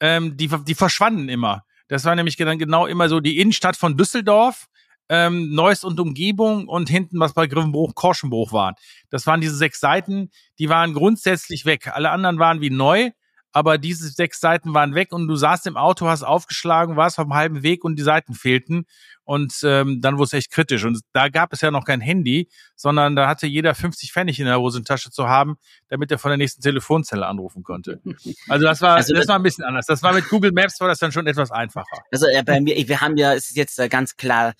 [0.00, 1.64] ähm, die, die verschwanden immer.
[1.88, 4.66] Das war nämlich dann genau immer so die Innenstadt von Düsseldorf,
[5.08, 8.74] ähm, Neuss und Umgebung und hinten was bei Griffenbruch, Korschenbruch waren.
[9.10, 11.88] Das waren diese sechs Seiten, die waren grundsätzlich weg.
[11.88, 13.10] Alle anderen waren wie neu,
[13.52, 17.34] aber diese sechs Seiten waren weg und du saßt im Auto, hast aufgeschlagen, warst vom
[17.34, 18.86] halben Weg und die Seiten fehlten.
[19.24, 20.84] Und ähm, dann wurde es echt kritisch.
[20.84, 24.46] Und da gab es ja noch kein Handy, sondern da hatte jeder 50 Pfennig in
[24.46, 25.56] der Hosentasche zu haben,
[25.88, 28.00] damit er von der nächsten Telefonzelle anrufen konnte.
[28.48, 29.86] Also das war, also, das war ein bisschen anders.
[29.86, 32.02] Das war mit Google Maps war das dann schon etwas einfacher.
[32.10, 34.54] Also äh, bei mir, wir haben ja, es ist jetzt äh, ganz klar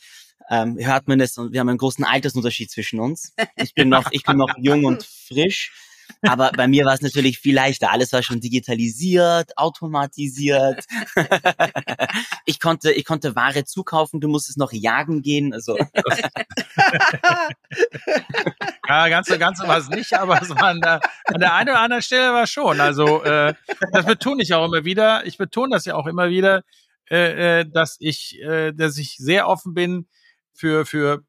[0.51, 3.33] ähm, hört man es und wir haben einen großen Altersunterschied zwischen uns.
[3.57, 5.73] Ich bin noch, ich bin noch jung und frisch.
[6.23, 7.91] Aber bei mir war es natürlich viel leichter.
[7.91, 10.85] Alles war schon digitalisiert, automatisiert.
[12.45, 14.21] ich konnte, ich konnte Ware zukaufen.
[14.21, 15.53] Du musstest noch jagen gehen.
[15.53, 15.77] Also.
[18.89, 21.55] ja, ganz so, ganz so war es nicht, aber es war an der, an der
[21.55, 22.81] einen oder anderen Stelle war schon.
[22.81, 23.55] Also, äh,
[23.93, 25.27] das betone ich auch immer wieder.
[25.27, 26.63] Ich betone das ja auch immer wieder,
[27.11, 30.07] äh, äh dass ich, äh, dass ich sehr offen bin,
[30.53, 31.25] für, für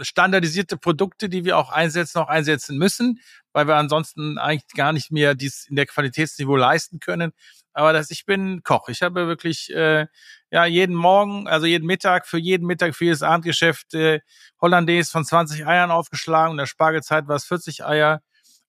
[0.00, 3.20] standardisierte Produkte, die wir auch einsetzen, auch einsetzen müssen,
[3.52, 7.32] weil wir ansonsten eigentlich gar nicht mehr dies in der Qualitätsniveau leisten können.
[7.72, 8.88] Aber das, ich bin Koch.
[8.88, 10.06] Ich habe wirklich äh,
[10.50, 14.20] ja jeden Morgen, also jeden Mittag, für jeden Mittag, für jedes Abendgeschäft äh,
[14.60, 16.52] Hollandaise von 20 Eiern aufgeschlagen.
[16.52, 18.20] In der Spargelzeit war es 40 Eier.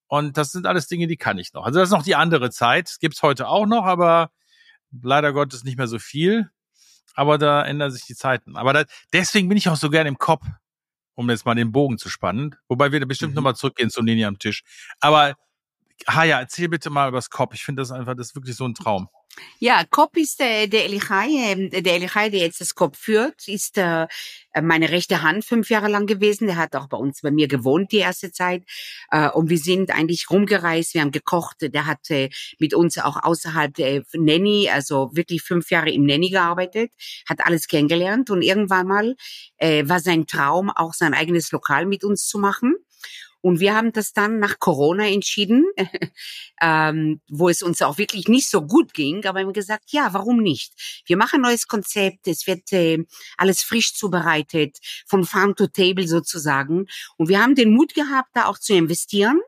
[0.06, 1.64] Und das sind alles Dinge, die kann ich noch.
[1.64, 2.96] Also das ist noch die andere Zeit.
[3.00, 4.30] Gibt's heute auch noch, aber
[5.02, 6.50] leider Gottes nicht mehr so viel
[7.14, 8.56] aber da ändern sich die Zeiten.
[8.56, 10.44] Aber da, deswegen bin ich auch so gern im Kopf,
[11.14, 12.56] um jetzt mal den Bogen zu spannen.
[12.68, 13.36] Wobei wir da bestimmt mhm.
[13.36, 14.62] nochmal zurückgehen zu Nini am Tisch.
[15.00, 15.34] Aber
[16.06, 17.54] Haja, erzähl bitte mal über das Kopf.
[17.54, 19.08] Ich finde das einfach, das ist wirklich so ein Traum.
[19.58, 23.78] Ja, Kopp ist äh, der Elichai, äh, der Elichai, der jetzt das Kopp führt, ist
[23.78, 24.06] äh,
[24.62, 26.46] meine rechte Hand fünf Jahre lang gewesen.
[26.46, 28.64] Der hat auch bei uns, bei mir gewohnt die erste Zeit.
[29.10, 31.56] Äh, und wir sind eigentlich rumgereist, wir haben gekocht.
[31.60, 36.30] Der hat äh, mit uns auch außerhalb der Nanny, also wirklich fünf Jahre im Nanny
[36.30, 36.92] gearbeitet,
[37.28, 38.30] hat alles kennengelernt.
[38.30, 39.16] Und irgendwann mal
[39.56, 42.76] äh, war sein Traum, auch sein eigenes Lokal mit uns zu machen.
[43.44, 45.66] Und wir haben das dann nach Corona entschieden,
[46.62, 50.08] ähm, wo es uns auch wirklich nicht so gut ging, aber wir haben gesagt, ja,
[50.12, 50.72] warum nicht?
[51.04, 53.04] Wir machen ein neues Konzept, es wird äh,
[53.36, 56.86] alles frisch zubereitet, von Farm to Table sozusagen.
[57.18, 59.42] Und wir haben den Mut gehabt, da auch zu investieren.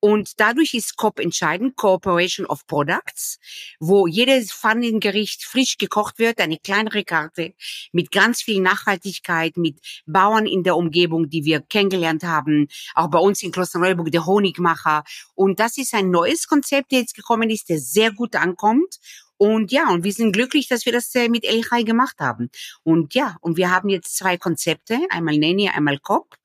[0.00, 3.38] Und dadurch ist COP entscheidend, Cooperation of Products,
[3.80, 7.54] wo jedes Pfannengericht frisch gekocht wird, eine kleinere Karte
[7.92, 13.18] mit ganz viel Nachhaltigkeit, mit Bauern in der Umgebung, die wir kennengelernt haben, auch bei
[13.18, 15.04] uns in Klosterneuburg, der Honigmacher.
[15.34, 18.98] Und das ist ein neues Konzept, der jetzt gekommen ist, der sehr gut ankommt
[19.38, 22.50] und ja, und wir sind glücklich, dass wir das äh, mit Elchai gemacht haben.
[22.82, 26.36] Und ja, und wir haben jetzt zwei Konzepte, einmal Neni, einmal Kop.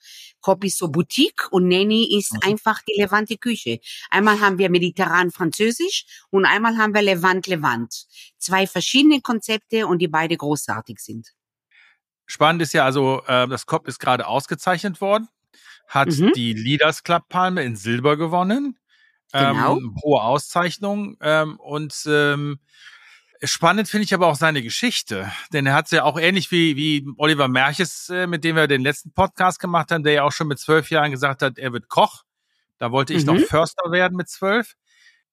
[0.41, 2.39] Kop ist so Boutique und Neni ist mhm.
[2.43, 3.79] einfach die Levante Küche.
[4.09, 8.05] Einmal haben wir mediterran französisch und einmal haben wir Levant Levant.
[8.37, 11.29] Zwei verschiedene Konzepte und die beide großartig sind.
[12.25, 15.27] Spannend ist ja also, äh, das Kop ist gerade ausgezeichnet worden,
[15.87, 16.31] hat mhm.
[16.33, 18.77] die Leaders Club Palme in Silber gewonnen.
[19.31, 19.77] Genau.
[19.77, 22.59] Ähm, hohe Auszeichnung ähm, und ähm,
[23.43, 27.07] Spannend finde ich aber auch seine Geschichte, denn er hat ja auch ähnlich wie, wie
[27.17, 30.47] Oliver Merches, äh, mit dem wir den letzten Podcast gemacht haben, der ja auch schon
[30.47, 32.21] mit zwölf Jahren gesagt hat, er wird Koch.
[32.77, 33.33] Da wollte ich mhm.
[33.33, 34.75] noch Förster werden mit zwölf.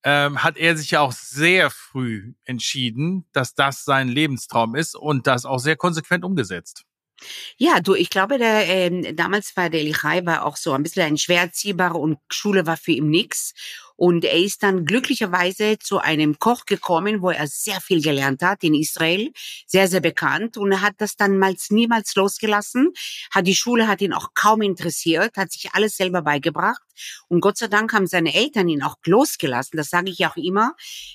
[0.05, 5.27] Ähm, hat er sich ja auch sehr früh entschieden, dass das sein Lebenstraum ist und
[5.27, 6.85] das auch sehr konsequent umgesetzt.
[7.57, 11.03] Ja, du, ich glaube, der, ähm, damals war der Lichai war auch so ein bisschen
[11.03, 13.53] ein schwer erziehbarer und Schule war für ihn nix.
[13.99, 18.63] Und er ist dann glücklicherweise zu einem Koch gekommen, wo er sehr viel gelernt hat
[18.63, 19.33] in Israel,
[19.67, 20.57] sehr, sehr bekannt.
[20.57, 22.93] Und er hat das dann mal niemals losgelassen.
[23.33, 26.88] Hat die Schule hat ihn auch kaum interessiert, hat sich alles selber beigebracht.
[27.29, 29.77] Und Gott sei Dank haben seine Eltern ihn auch losgelassen.
[29.77, 30.75] Das sage ich auch immer.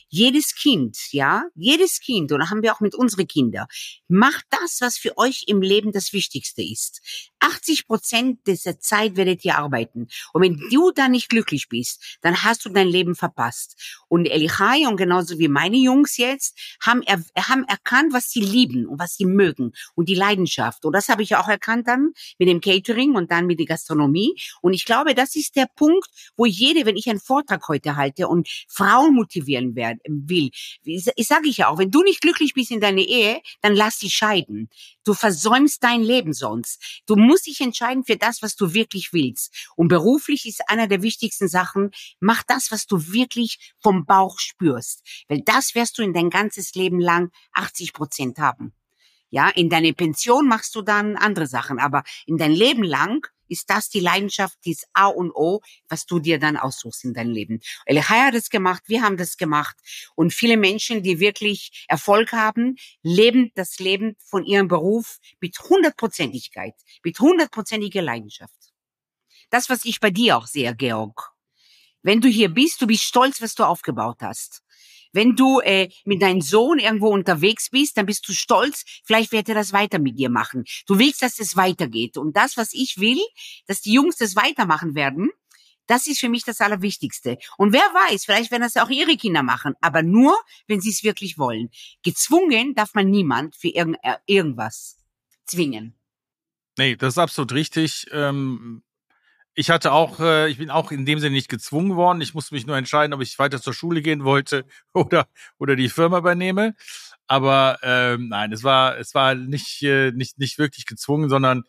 [0.10, 3.68] Jedes Kind, ja, jedes Kind, und da haben wir auch mit unseren Kindern,
[4.08, 7.02] macht das, was für euch im Leben das Wichtigste ist.
[7.40, 10.08] 80 Prozent dieser Zeit werdet ihr arbeiten.
[10.32, 13.76] Und wenn du da nicht glücklich bist, dann hast du dein Leben verpasst.
[14.08, 18.88] Und Elichai und genauso wie meine Jungs jetzt haben, er, haben erkannt, was sie lieben
[18.88, 20.86] und was sie mögen und die Leidenschaft.
[20.86, 24.36] Und das habe ich auch erkannt dann mit dem Catering und dann mit der Gastronomie.
[24.62, 28.28] Und ich glaube, das ist der Punkt, wo jede, wenn ich einen Vortrag heute halte
[28.28, 30.50] und Frauen motivieren werden, will,
[31.18, 34.10] sage ich ja auch, wenn du nicht glücklich bist in deiner Ehe, dann lass sie
[34.10, 34.70] scheiden.
[35.04, 37.02] Du versäumst dein Leben sonst.
[37.06, 39.70] Du musst dich entscheiden für das, was du wirklich willst.
[39.76, 45.02] Und beruflich ist einer der wichtigsten Sachen, mach das, was du wirklich vom Bauch spürst.
[45.28, 48.74] Weil das wirst du in dein ganzes Leben lang 80 Prozent haben.
[49.30, 53.70] Ja, in deine Pension machst du dann andere Sachen, aber in dein Leben lang ist
[53.70, 57.60] das die Leidenschaft, dies A und O, was du dir dann aussuchst in deinem Leben.
[57.86, 59.76] Elihai hat es gemacht, wir haben das gemacht.
[60.16, 66.76] Und viele Menschen, die wirklich Erfolg haben, leben das Leben von ihrem Beruf mit hundertprozentigkeit,
[67.04, 68.74] mit hundertprozentiger Leidenschaft.
[69.50, 71.32] Das, was ich bei dir auch sehe, Georg.
[72.02, 74.62] Wenn du hier bist, du bist stolz, was du aufgebaut hast.
[75.14, 79.48] Wenn du äh, mit deinem Sohn irgendwo unterwegs bist, dann bist du stolz, vielleicht wird
[79.48, 80.66] er das weiter mit dir machen.
[80.88, 82.18] Du willst, dass es weitergeht.
[82.18, 83.22] Und das, was ich will,
[83.68, 85.30] dass die Jungs das weitermachen werden,
[85.88, 87.38] das ist für mich das Allerwichtigste.
[87.58, 90.36] Und wer weiß, vielleicht werden das auch ihre Kinder machen, aber nur,
[90.68, 91.70] wenn sie es wirklich wollen.
[92.04, 94.98] Gezwungen darf man niemand für irgend, äh, irgendwas
[95.46, 95.96] zwingen.
[96.78, 98.08] Nee, das ist absolut richtig.
[98.12, 98.84] Ähm,
[99.56, 102.22] ich hatte auch, äh, ich bin auch in dem Sinne nicht gezwungen worden.
[102.22, 105.28] Ich musste mich nur entscheiden, ob ich weiter zur Schule gehen wollte oder
[105.60, 106.76] oder die Firma übernehme.
[107.28, 111.64] Aber ähm, nein, es war es war nicht äh, nicht nicht wirklich gezwungen, sondern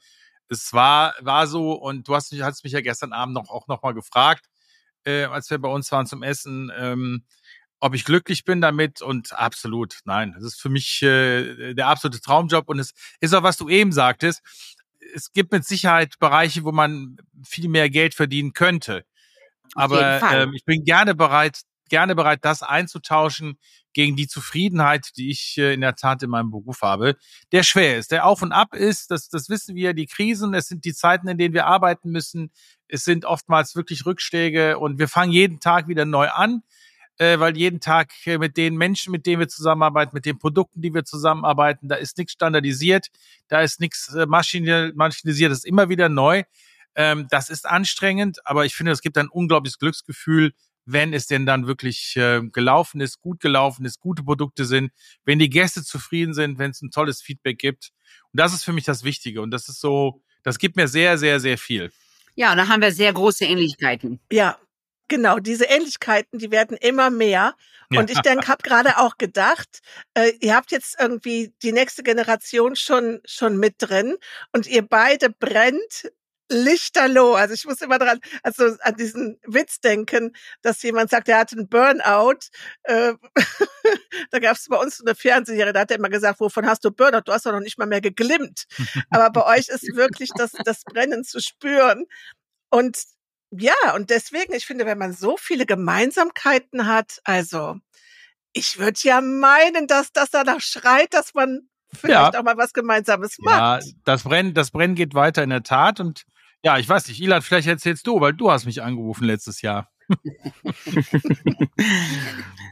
[0.49, 1.73] es war war so.
[1.73, 4.47] Und du hast mich hast mich ja gestern Abend noch auch noch mal gefragt,
[5.05, 6.73] äh, als wir bei uns waren zum Essen.
[6.77, 7.25] Ähm,
[7.81, 12.21] ob ich glücklich bin damit und absolut, nein, das ist für mich äh, der absolute
[12.23, 14.43] Traumjob und es ist auch, was du eben sagtest,
[15.15, 19.05] es gibt mit Sicherheit Bereiche, wo man viel mehr Geld verdienen könnte.
[19.75, 23.59] Aber ähm, ich bin gerne bereit, gerne bereit, das einzutauschen
[23.93, 27.17] gegen die Zufriedenheit, die ich äh, in der Tat in meinem Beruf habe,
[27.53, 30.67] der schwer ist, der auf und ab ist, das, das wissen wir, die Krisen, es
[30.69, 32.51] sind die Zeiten, in denen wir arbeiten müssen,
[32.89, 36.63] es sind oftmals wirklich Rückschläge und wir fangen jeden Tag wieder neu an
[37.19, 40.83] äh, weil jeden Tag äh, mit den Menschen, mit denen wir zusammenarbeiten, mit den Produkten,
[40.83, 43.09] die wir zusammenarbeiten, da ist nichts standardisiert,
[43.49, 46.43] da ist nichts äh, maschinalisiert, das ist immer wieder neu.
[46.97, 50.53] Ähm, das ist anstrengend, aber ich finde, es gibt ein unglaubliches Glücksgefühl,
[50.87, 54.93] wenn es denn dann wirklich äh, gelaufen ist, gut gelaufen ist, gute Produkte sind,
[55.25, 57.91] wenn die Gäste zufrieden sind, wenn es ein tolles Feedback gibt.
[58.33, 59.41] Und das ist für mich das Wichtige.
[59.41, 61.91] Und das ist so, das gibt mir sehr, sehr, sehr viel.
[62.35, 64.21] Ja, da haben wir sehr große Ähnlichkeiten.
[64.31, 64.59] Ja,
[65.09, 67.55] Genau, diese Ähnlichkeiten, die werden immer mehr.
[67.95, 69.81] Und ich denke, habe gerade auch gedacht,
[70.15, 74.17] äh, ihr habt jetzt irgendwie die nächste Generation schon schon mit drin
[74.53, 76.11] und ihr beide brennt
[76.51, 77.35] lichterloh.
[77.35, 81.57] Also ich muss immer dran, also an diesen Witz denken, dass jemand sagt, er hatte
[81.57, 82.49] einen Burnout.
[82.85, 83.15] Äh,
[84.31, 86.91] da gab es bei uns eine Fernsehserie, da hat er immer gesagt, wovon hast du
[86.91, 87.23] Burnout?
[87.25, 88.67] Du hast doch noch nicht mal mehr geglimmt.
[89.11, 92.05] Aber bei euch ist wirklich das, das Brennen zu spüren.
[92.71, 93.05] Und
[93.51, 97.77] ja, und deswegen, ich finde, wenn man so viele Gemeinsamkeiten hat, also
[98.53, 102.41] ich würde ja meinen, dass das danach schreit, dass man vielleicht ja.
[102.41, 103.85] auch mal was Gemeinsames macht.
[103.85, 106.25] Ja, das Brennen, das Brennen geht weiter in der Tat und
[106.63, 109.91] ja, ich weiß nicht, Ilan, vielleicht erzählst du, weil du hast mich angerufen letztes Jahr.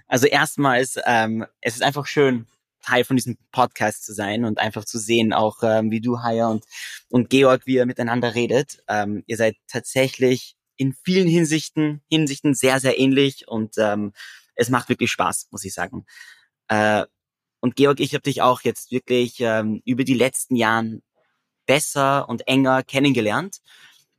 [0.09, 2.47] also erstmals, ähm, es ist einfach schön,
[2.83, 6.49] Teil von diesem Podcast zu sein und einfach zu sehen, auch ähm, wie du, Haya
[6.49, 6.65] und,
[7.09, 8.83] und Georg, wie ihr miteinander redet.
[8.89, 14.13] Ähm, ihr seid tatsächlich in vielen Hinsichten, Hinsichten sehr, sehr ähnlich und ähm,
[14.55, 16.05] es macht wirklich Spaß, muss ich sagen.
[16.69, 17.05] Äh,
[17.63, 21.01] und Georg, ich habe dich auch jetzt wirklich ähm, über die letzten Jahren
[21.65, 23.59] besser und enger kennengelernt.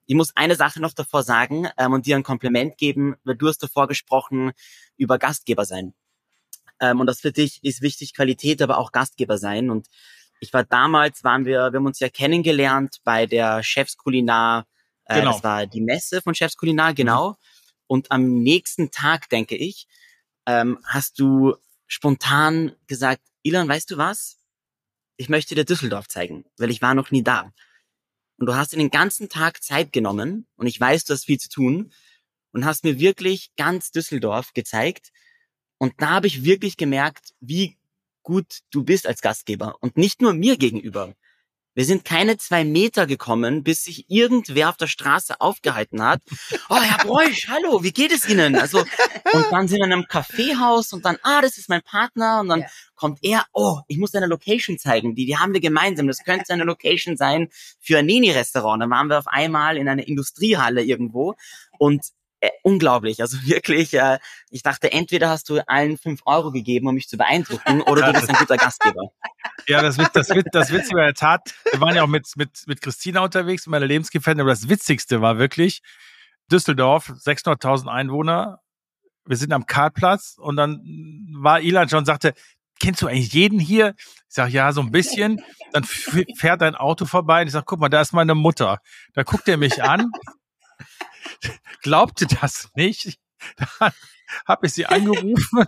[0.05, 3.49] Ich muss eine Sache noch davor sagen ähm, und dir ein Kompliment geben, weil du
[3.49, 4.53] hast davor gesprochen
[4.95, 5.93] über Gastgeber sein.
[6.79, 9.69] Ähm, und das für dich ist wichtig, Qualität, aber auch Gastgeber sein.
[9.69, 9.87] Und
[10.39, 14.67] ich war damals, waren wir, wir haben uns ja kennengelernt bei der Chefs Kulinar,
[15.03, 15.33] äh, genau.
[15.33, 17.31] das war die Messe von Chefs Kulinar, genau.
[17.31, 17.35] Mhm.
[17.87, 19.87] Und am nächsten Tag, denke ich,
[20.45, 21.55] ähm, hast du
[21.87, 24.43] spontan gesagt, Ilan, weißt du was?
[25.17, 27.51] ich möchte dir Düsseldorf zeigen, weil ich war noch nie da.
[28.37, 31.39] Und du hast dir den ganzen Tag Zeit genommen und ich weiß, du hast viel
[31.39, 31.93] zu tun
[32.51, 35.11] und hast mir wirklich ganz Düsseldorf gezeigt.
[35.77, 37.77] Und da habe ich wirklich gemerkt, wie
[38.23, 41.13] gut du bist als Gastgeber und nicht nur mir gegenüber,
[41.75, 46.21] wir sind keine zwei Meter gekommen, bis sich irgendwer auf der Straße aufgehalten hat.
[46.69, 48.55] Oh, Herr Bräusch, hallo, wie geht es Ihnen?
[48.55, 52.39] Also, und dann sind wir in einem Kaffeehaus und dann, ah, das ist mein Partner
[52.41, 52.67] und dann ja.
[52.95, 56.07] kommt er, oh, ich muss eine Location zeigen, die, die haben wir gemeinsam.
[56.07, 57.49] Das könnte eine Location sein
[57.79, 58.81] für ein Neni-Restaurant.
[58.81, 61.35] Dann waren wir auf einmal in einer Industriehalle irgendwo
[61.79, 62.03] und
[62.43, 63.21] äh, unglaublich.
[63.21, 64.19] Also wirklich, äh,
[64.49, 68.13] ich dachte, entweder hast du allen fünf Euro gegeben, um mich zu beeindrucken, oder du
[68.19, 69.13] bist ein guter Gastgeber.
[69.65, 72.63] Ja, das, das, das, das Witzige in der Tat, wir waren ja auch mit, mit,
[72.67, 75.81] mit Christina unterwegs, meiner Lebensgefährtin, aber das Witzigste war wirklich,
[76.51, 78.59] Düsseldorf, 600.000 Einwohner,
[79.25, 80.81] wir sind am Kartplatz und dann
[81.37, 82.33] war Ilan schon und sagte,
[82.81, 83.93] kennst du eigentlich jeden hier?
[83.97, 85.41] Ich sag ja, so ein bisschen.
[85.71, 88.79] Dann fährt ein Auto vorbei und ich sag, guck mal, da ist meine Mutter.
[89.13, 90.11] Da guckt er mich an
[91.81, 93.19] glaubte das nicht.
[93.79, 93.91] Dann
[94.45, 95.65] habe ich sie angerufen.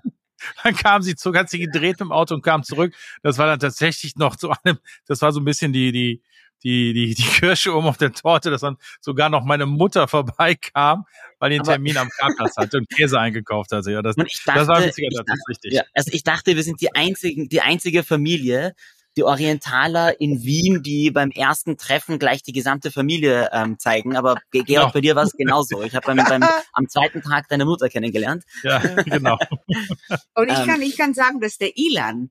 [0.63, 2.93] Dann kam sie zurück, hat sie gedreht im Auto und kam zurück.
[3.23, 6.21] Das war dann tatsächlich noch zu einem, das war so ein bisschen die, die,
[6.63, 11.05] die, die, die Kirsche oben auf der Torte, dass dann sogar noch meine Mutter vorbeikam,
[11.39, 13.91] weil die einen Termin am Kartplatz hatte und Käse eingekauft hatte.
[13.91, 15.73] Ja, das, dachte, das war witziger, das ist richtig.
[15.73, 18.75] Ja, also ich dachte, wir sind die einzigen, die einzige Familie,
[19.17, 24.15] die Orientaler in Wien, die beim ersten Treffen gleich die gesamte Familie ähm, zeigen.
[24.15, 24.91] Aber Georg, genau.
[24.91, 25.81] bei dir war es genauso.
[25.83, 26.43] Ich habe beim, beim,
[26.73, 28.43] am zweiten Tag deine Mutter kennengelernt.
[28.63, 29.37] Ja, genau.
[30.35, 32.29] Und ich ähm, kann, ich kann sagen, dass der Ilan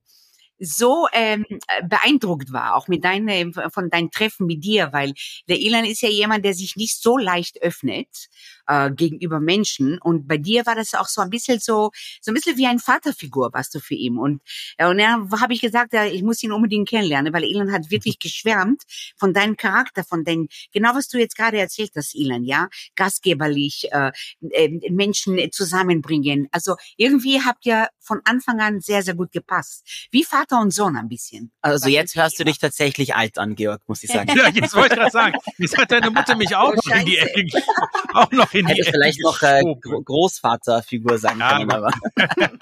[0.59, 1.45] so ähm,
[1.89, 5.13] beeindruckt war, auch mit deinem, von deinen Treffen mit dir, weil
[5.49, 8.29] der Ilan ist ja jemand, der sich nicht so leicht öffnet
[8.67, 9.99] äh, gegenüber Menschen.
[9.99, 11.91] Und bei dir war das auch so ein bisschen so,
[12.21, 14.19] so ein bisschen wie ein Vaterfigur warst du für ihn.
[14.19, 14.43] Und,
[14.79, 17.91] äh, und dann habe ich gesagt, ja, ich muss ihn unbedingt kennenlernen, weil Ilan hat
[17.91, 18.83] wirklich geschwärmt
[19.17, 23.89] von deinem Charakter, von deinem, genau was du jetzt gerade erzählt hast, Ilan, ja, gastgeberlich,
[23.93, 24.13] äh,
[24.51, 26.49] äh, Menschen zusammenbringen.
[26.53, 30.09] Also irgendwie habt ihr von Anfang an sehr, sehr gut gepasst.
[30.11, 31.53] Wie Vater und Sohn ein bisschen.
[31.61, 34.29] Also jetzt hörst du dich tatsächlich alt an, Georg, muss ich sagen.
[34.37, 35.39] ja, jetzt wollte ich gerade sagen.
[35.59, 37.63] Jetzt hat deine Mutter mich auch oh, in die Ecke,
[38.15, 41.93] auch noch in Hätte vielleicht noch äh, Großvaterfigur sagen ja, können, aber.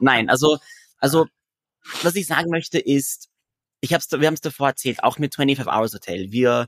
[0.00, 0.58] Nein, also,
[0.98, 1.26] also,
[2.02, 3.28] was ich sagen möchte ist,
[3.80, 6.32] ich hab's, wir haben es davor erzählt, auch mit 25 Hours Hotel.
[6.32, 6.66] Wir,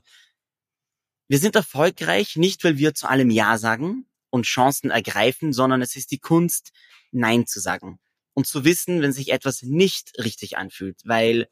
[1.27, 5.95] wir sind erfolgreich, nicht weil wir zu allem Ja sagen und Chancen ergreifen, sondern es
[5.95, 6.71] ist die Kunst,
[7.11, 7.99] Nein zu sagen.
[8.33, 11.01] Und zu wissen, wenn sich etwas nicht richtig anfühlt.
[11.03, 11.49] Weil,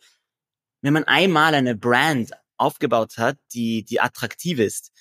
[0.81, 4.91] wenn man einmal eine Brand aufgebaut hat, die, die attraktiv ist,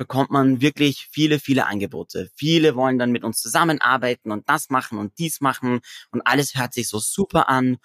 [0.00, 2.30] bekommt man wirklich viele, viele Angebote.
[2.34, 5.80] Viele wollen dann mit uns zusammenarbeiten und das machen und dies machen
[6.10, 7.76] und alles hört sich so super an.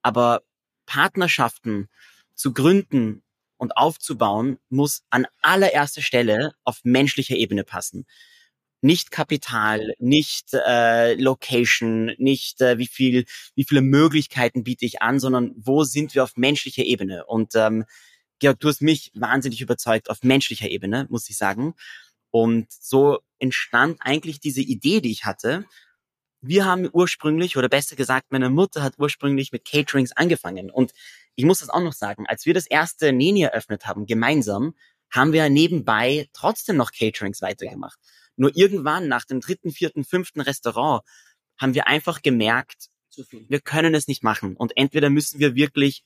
[0.00, 0.40] Aber
[0.86, 1.90] Partnerschaften
[2.34, 3.22] zu gründen
[3.58, 8.06] und aufzubauen muss an allererster Stelle auf menschlicher Ebene passen.
[8.80, 15.20] Nicht Kapital, nicht äh, Location, nicht äh, wie viel, wie viele Möglichkeiten biete ich an,
[15.20, 17.26] sondern wo sind wir auf menschlicher Ebene?
[17.26, 17.84] Und ähm,
[18.38, 21.74] Georg, du hast mich wahnsinnig überzeugt auf menschlicher Ebene, muss ich sagen.
[22.30, 25.64] Und so entstand eigentlich diese Idee, die ich hatte.
[26.40, 30.70] Wir haben ursprünglich, oder besser gesagt, meine Mutter hat ursprünglich mit Caterings angefangen.
[30.70, 30.92] Und
[31.34, 34.74] ich muss das auch noch sagen, als wir das erste Neni eröffnet haben, gemeinsam,
[35.10, 37.98] haben wir nebenbei trotzdem noch Caterings weitergemacht.
[38.36, 41.02] Nur irgendwann nach dem dritten, vierten, fünften Restaurant
[41.56, 42.88] haben wir einfach gemerkt,
[43.48, 44.54] wir können es nicht machen.
[44.56, 46.04] Und entweder müssen wir wirklich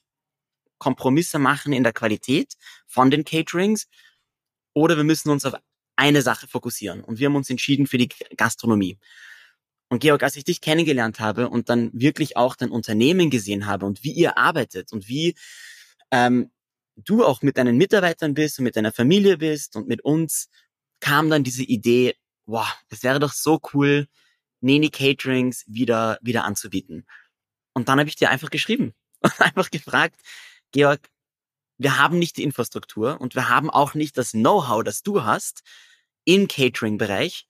[0.77, 2.53] Kompromisse machen in der Qualität
[2.87, 3.87] von den Caterings
[4.73, 5.55] oder wir müssen uns auf
[5.95, 7.03] eine Sache fokussieren.
[7.03, 8.97] Und wir haben uns entschieden für die Gastronomie.
[9.89, 13.85] Und Georg, als ich dich kennengelernt habe und dann wirklich auch dein Unternehmen gesehen habe
[13.85, 15.35] und wie ihr arbeitet und wie
[16.11, 16.51] ähm,
[16.95, 20.49] du auch mit deinen Mitarbeitern bist und mit deiner Familie bist und mit uns,
[20.99, 22.15] kam dann diese Idee,
[22.45, 24.07] wow, es wäre doch so cool,
[24.61, 27.05] Neni Caterings wieder, wieder anzubieten.
[27.73, 30.19] Und dann habe ich dir einfach geschrieben und einfach gefragt,
[30.73, 31.09] Georg,
[31.77, 35.63] wir haben nicht die Infrastruktur und wir haben auch nicht das Know-how, das du hast
[36.25, 37.47] im Catering-Bereich.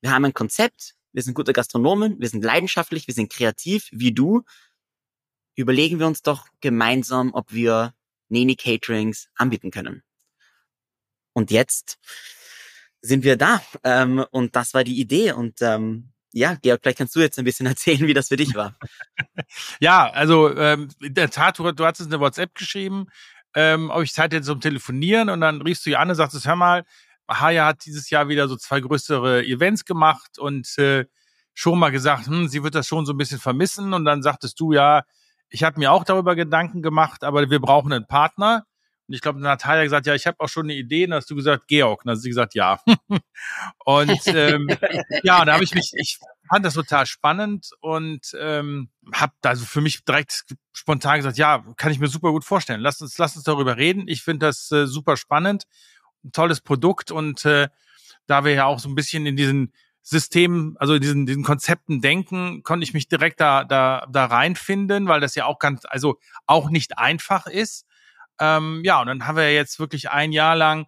[0.00, 4.12] Wir haben ein Konzept, wir sind gute Gastronomen, wir sind leidenschaftlich, wir sind kreativ, wie
[4.12, 4.42] du.
[5.54, 7.94] Überlegen wir uns doch gemeinsam, ob wir
[8.28, 10.02] Neni Caterings anbieten können.
[11.32, 11.98] Und jetzt
[13.00, 13.62] sind wir da.
[13.84, 15.32] Ähm, und das war die Idee.
[15.32, 18.54] Und ähm, ja, Georg, vielleicht kannst du jetzt ein bisschen erzählen, wie das für dich
[18.54, 18.76] war.
[19.80, 23.06] ja, also ähm, in der Tat, du, du hast es in der WhatsApp geschrieben,
[23.54, 26.46] ähm, ob ich Zeit hätte zum Telefonieren und dann riefst du ihr an und sagtest,
[26.46, 26.84] hör mal,
[27.28, 31.06] Haya hat dieses Jahr wieder so zwei größere Events gemacht und äh,
[31.54, 34.60] schon mal gesagt, hm, sie wird das schon so ein bisschen vermissen und dann sagtest
[34.60, 35.04] du, ja,
[35.48, 38.64] ich habe mir auch darüber Gedanken gemacht, aber wir brauchen einen Partner.
[39.08, 41.04] Ich glaube, Natalia hat gesagt, ja, ich habe auch schon eine Idee.
[41.04, 42.00] Und dann hast du gesagt, Georg.
[42.00, 42.80] Und dann hat sie gesagt, ja.
[43.84, 44.68] und ähm,
[45.22, 49.80] ja, da habe ich mich, ich fand das total spannend und ähm, habe also für
[49.80, 52.80] mich direkt spontan gesagt, ja, kann ich mir super gut vorstellen.
[52.80, 54.08] Lass uns, lass uns darüber reden.
[54.08, 55.64] Ich finde das äh, super spannend,
[56.24, 57.68] ein tolles Produkt und äh,
[58.26, 62.62] da wir ja auch so ein bisschen in diesen Systemen, also diesen, diesen Konzepten denken,
[62.62, 66.70] konnte ich mich direkt da, da, da reinfinden, weil das ja auch ganz, also auch
[66.70, 67.86] nicht einfach ist.
[68.40, 70.86] Ähm, ja, und dann haben wir jetzt wirklich ein Jahr lang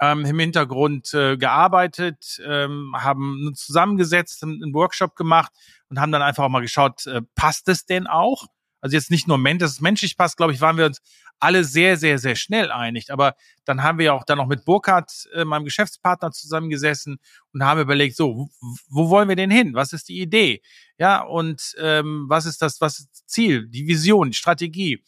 [0.00, 5.52] ähm, im Hintergrund äh, gearbeitet, ähm, haben zusammengesetzt, einen Workshop gemacht
[5.88, 8.46] und haben dann einfach auch mal geschaut, äh, passt es denn auch?
[8.80, 11.00] Also jetzt nicht nur Mensch, dass es menschlich passt, glaube ich, waren wir uns
[11.38, 13.12] alle sehr, sehr, sehr schnell einig.
[13.12, 13.34] Aber
[13.64, 17.18] dann haben wir auch dann noch mit Burkhardt, äh, meinem Geschäftspartner, zusammengesessen
[17.52, 19.74] und haben überlegt, so, wo, wo wollen wir denn hin?
[19.74, 20.62] Was ist die Idee?
[20.98, 25.02] Ja, und ähm, was ist das, was ist das Ziel, die Vision, die Strategie?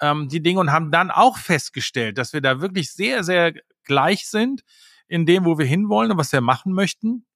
[0.00, 3.52] Ähm, die Dinge und haben dann auch festgestellt, dass wir da wirklich sehr, sehr
[3.84, 4.62] gleich sind
[5.06, 7.26] in dem, wo wir hinwollen und was wir machen möchten.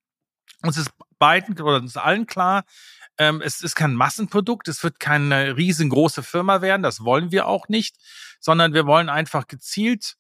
[0.63, 2.65] Uns ist beiden oder uns allen klar,
[3.19, 7.69] ähm, es ist kein Massenprodukt, es wird keine riesengroße Firma werden, das wollen wir auch
[7.69, 7.97] nicht,
[8.41, 10.17] sondern wir wollen einfach gezielt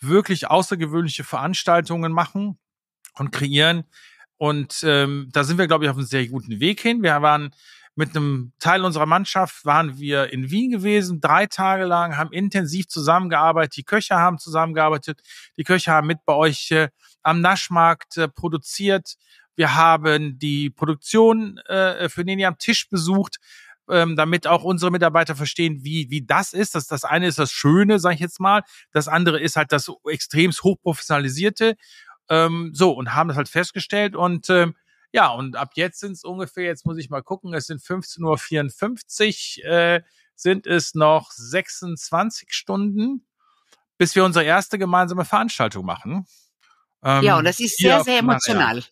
[0.00, 2.58] wirklich außergewöhnliche Veranstaltungen machen
[3.14, 3.84] und kreieren.
[4.36, 7.02] Und ähm, da sind wir, glaube ich, auf einem sehr guten Weg hin.
[7.02, 7.54] Wir waren
[7.96, 12.88] mit einem Teil unserer Mannschaft waren wir in Wien gewesen, drei Tage lang, haben intensiv
[12.88, 13.76] zusammengearbeitet.
[13.76, 15.20] Die Köche haben zusammengearbeitet.
[15.56, 16.88] Die Köche haben mit bei euch äh,
[17.22, 19.14] am Naschmarkt äh, produziert.
[19.56, 23.36] Wir haben die Produktion äh, für Neni am Tisch besucht,
[23.88, 26.74] ähm, damit auch unsere Mitarbeiter verstehen, wie, wie das ist.
[26.74, 28.62] Das, das eine ist das Schöne, sage ich jetzt mal.
[28.90, 31.76] Das andere ist halt das extremst hochprofessionalisierte.
[32.28, 34.74] Ähm, so, und haben das halt festgestellt und ähm,
[35.14, 39.58] ja, und ab jetzt sind es ungefähr, jetzt muss ich mal gucken, es sind 15.54
[39.62, 40.02] Uhr, äh,
[40.34, 43.24] sind es noch 26 Stunden,
[43.96, 46.26] bis wir unsere erste gemeinsame Veranstaltung machen.
[47.04, 48.82] Ähm, ja, und das ist sehr, sehr emotional.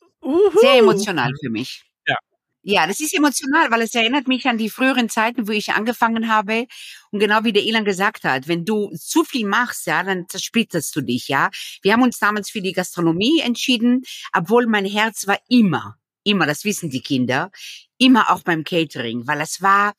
[0.60, 1.82] Sehr emotional für mich.
[2.06, 2.14] Ja.
[2.62, 6.32] Ja, das ist emotional, weil es erinnert mich an die früheren Zeiten, wo ich angefangen
[6.32, 6.68] habe.
[7.10, 10.94] Und genau wie der Elan gesagt hat, wenn du zu viel machst, ja, dann zersplitterst
[10.94, 11.50] du dich, ja.
[11.82, 16.64] Wir haben uns damals für die Gastronomie entschieden, obwohl mein Herz war immer immer, das
[16.64, 17.50] wissen die Kinder,
[17.98, 19.94] immer auch beim Catering, weil es war,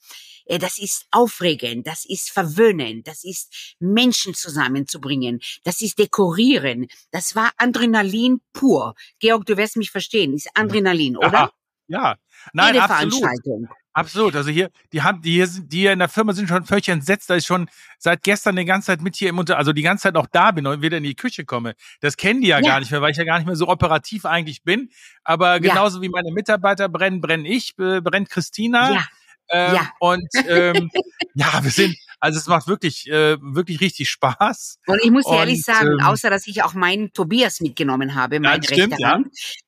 [0.45, 7.35] äh, das ist aufregend, das ist verwöhnen, das ist Menschen zusammenzubringen, das ist dekorieren, das
[7.35, 8.95] war Adrenalin pur.
[9.19, 11.51] Georg, du wirst mich verstehen, ist Adrenalin, oder?
[11.87, 12.17] Ja, ja.
[12.53, 13.13] nein, Jede absolut.
[13.13, 13.69] Veranstaltung.
[13.93, 14.35] Absolut.
[14.35, 16.89] Also hier, die haben, die hier, sind, die hier in der Firma sind schon völlig
[16.89, 17.69] entsetzt, da ich schon
[17.99, 20.51] seit gestern die ganze Zeit mit hier im Unter, also die ganze Zeit auch da
[20.51, 21.75] bin und wieder in die Küche komme.
[22.01, 22.67] Das kennen die ja, ja.
[22.67, 24.89] gar nicht mehr, weil ich ja gar nicht mehr so operativ eigentlich bin.
[25.23, 26.03] Aber genauso ja.
[26.03, 28.93] wie meine Mitarbeiter brennen, brenne ich, brennt Christina.
[28.93, 29.05] Ja.
[29.49, 29.91] Ähm, ja.
[29.99, 30.89] Und ähm,
[31.35, 34.79] ja, wir sind, also es macht wirklich, äh, wirklich richtig Spaß.
[34.87, 38.39] Und ich muss und, ehrlich sagen, ähm, außer dass ich auch meinen Tobias mitgenommen habe,
[38.39, 39.19] mein ja, rechter ja.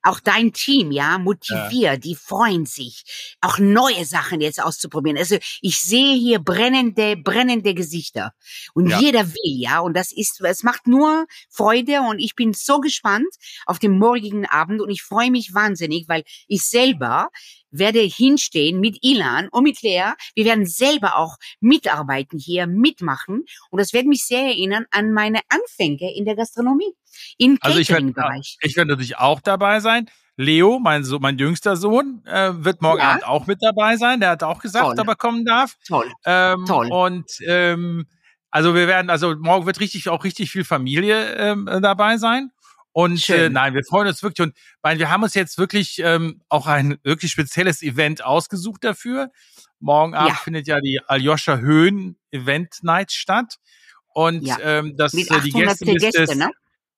[0.03, 1.97] auch dein Team, ja, motiviert, ja.
[1.97, 3.03] die freuen sich,
[3.41, 5.17] auch neue Sachen jetzt auszuprobieren.
[5.17, 8.31] Also ich sehe hier brennende, brennende Gesichter.
[8.73, 8.99] Und ja.
[9.01, 9.81] jeder will, ja.
[9.81, 13.35] Und das ist, es macht nur Freude und ich bin so gespannt
[13.65, 17.27] auf den morgigen Abend und ich freue mich wahnsinnig, weil ich selber
[17.77, 20.13] werde hinstehen mit Ilan und mit Lea.
[20.33, 23.45] Wir werden selber auch mitarbeiten hier, mitmachen.
[23.69, 26.93] Und das wird mich sehr erinnern an meine Anfänge in der Gastronomie,
[27.37, 28.13] im Also ich werde
[28.61, 30.09] ich werd natürlich auch dabei sein.
[30.37, 33.11] Leo, mein, so mein jüngster Sohn, äh, wird morgen Ja.
[33.11, 34.19] Abend auch mit dabei sein.
[34.19, 34.99] Der hat auch gesagt, Toll.
[34.99, 35.77] ob er kommen darf.
[35.87, 36.11] Toll.
[36.25, 36.89] Ähm, Toll.
[36.91, 38.05] Und ähm,
[38.51, 42.51] also wir werden, also morgen wird richtig auch richtig viel Familie ähm, äh, dabei sein.
[42.97, 43.37] Und Schön.
[43.37, 44.47] äh, nein, wir freuen uns wirklich.
[44.47, 49.31] Und weil wir haben uns jetzt wirklich ähm, auch ein wirklich spezielles Event ausgesucht dafür.
[49.81, 50.41] Morgen Abend Ja.
[50.41, 53.57] findet ja die Aljoscha Höhen Event Night statt.
[54.13, 54.57] Und Ja.
[54.61, 56.51] ähm, das Mit äh, die 800 Gästeliste Gäste, ist ne?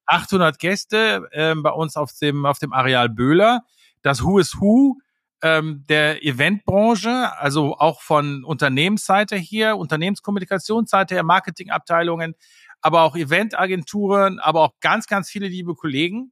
[0.06, 3.64] 800 Gäste ähm, bei uns auf dem auf dem Areal Böhler.
[4.04, 4.98] Das Who is Who
[5.42, 12.36] ähm, der Eventbranche, also auch von Unternehmensseite hier, Unternehmenskommunikationsseite her, Marketingabteilungen,
[12.82, 16.32] aber auch Eventagenturen, aber auch ganz, ganz viele liebe Kollegen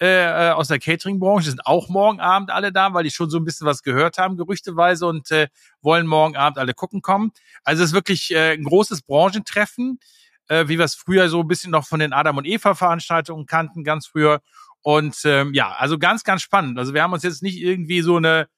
[0.00, 3.38] äh, äh, aus der Cateringbranche sind auch morgen Abend alle da, weil die schon so
[3.38, 5.48] ein bisschen was gehört haben, gerüchteweise, und äh,
[5.82, 7.30] wollen morgen Abend alle gucken kommen.
[7.62, 10.00] Also es ist wirklich äh, ein großes Branchentreffen,
[10.48, 13.46] äh, wie wir es früher so ein bisschen noch von den Adam und Eva Veranstaltungen
[13.46, 14.40] kannten, ganz früher.
[14.82, 16.78] Und ähm, ja, also ganz, ganz spannend.
[16.78, 18.48] Also wir haben uns jetzt nicht irgendwie so eine,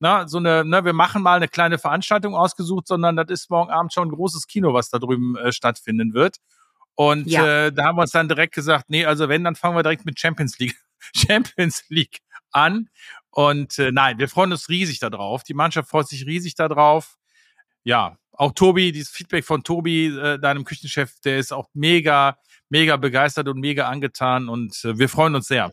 [0.00, 3.70] na, so eine, ne, wir machen mal eine kleine Veranstaltung ausgesucht, sondern das ist morgen
[3.70, 6.38] Abend schon ein großes Kino, was da drüben äh, stattfinden wird.
[6.96, 7.66] Und Ja.
[7.66, 10.04] äh, da haben wir uns dann direkt gesagt, nee, also wenn, dann fangen wir direkt
[10.04, 10.76] mit Champions League,
[11.14, 12.18] Champions League
[12.52, 12.88] an.
[13.30, 15.42] Und äh, nein, wir freuen uns riesig darauf.
[15.44, 17.16] Die Mannschaft freut sich riesig darauf.
[17.84, 22.38] Ja, auch Tobi, dieses Feedback von Tobi, äh, deinem Küchenchef, der ist auch mega,
[22.70, 25.72] mega begeistert und mega angetan und äh, wir freuen uns sehr.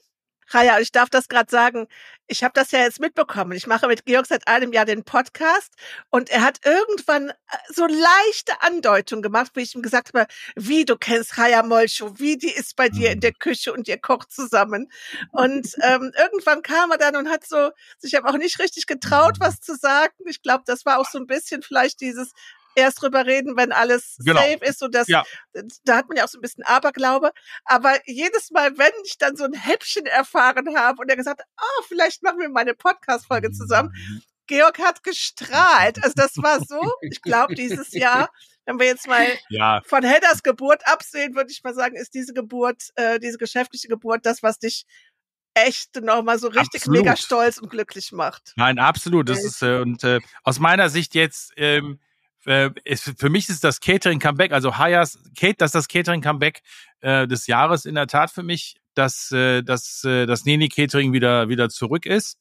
[0.50, 1.88] Raja, ich darf das gerade sagen.
[2.28, 3.52] Ich habe das ja jetzt mitbekommen.
[3.52, 5.74] Ich mache mit Georg seit einem Jahr den Podcast
[6.10, 7.34] und er hat irgendwann äh,
[7.70, 12.38] so leichte Andeutungen gemacht, wie ich ihm gesagt habe, wie du kennst Raja Molcho, wie
[12.38, 14.89] die ist bei dir in der Küche und ihr kocht zusammen.
[15.32, 19.36] Und ähm, irgendwann kam er dann und hat so sich aber auch nicht richtig getraut,
[19.39, 20.14] was zu sagen.
[20.26, 22.32] Ich glaube, das war auch so ein bisschen vielleicht dieses
[22.76, 24.42] erst drüber reden, wenn alles Genau.
[24.42, 25.24] safe ist und das Ja.
[25.86, 27.32] da hat man ja auch so ein bisschen Aberglaube.
[27.66, 31.48] Aber jedes Mal, wenn ich dann so ein Häppchen erfahren habe und er gesagt hat,
[31.58, 33.92] ah, vielleicht machen wir mal eine Podcast-Folge zusammen.
[34.48, 36.04] Georg hat gestrahlt.
[36.04, 38.30] Also das war so, ich glaube, dieses Jahr,
[38.66, 42.34] wenn wir jetzt mal Ja, von Hedders Geburt absehen, würde ich mal sagen, ist diese
[42.34, 44.86] Geburt, äh, diese geschäftliche Geburt, das, was dich
[45.56, 47.00] echt nochmal so richtig Absolut.
[47.00, 48.54] mega stolz und glücklich macht.
[48.56, 49.30] Nein, absolut.
[49.30, 52.00] Das Ja, ist äh, und äh, aus meiner Sicht jetzt ähm,
[52.46, 56.22] äh, ist, für mich ist das Catering Comeback, also Hayas Kate, das ist das Catering
[56.22, 56.62] Comeback
[57.02, 61.14] äh, des Jahres in der Tat für mich, dass äh, dass äh, das Neni Catering
[61.14, 62.38] wieder wieder zurück ist.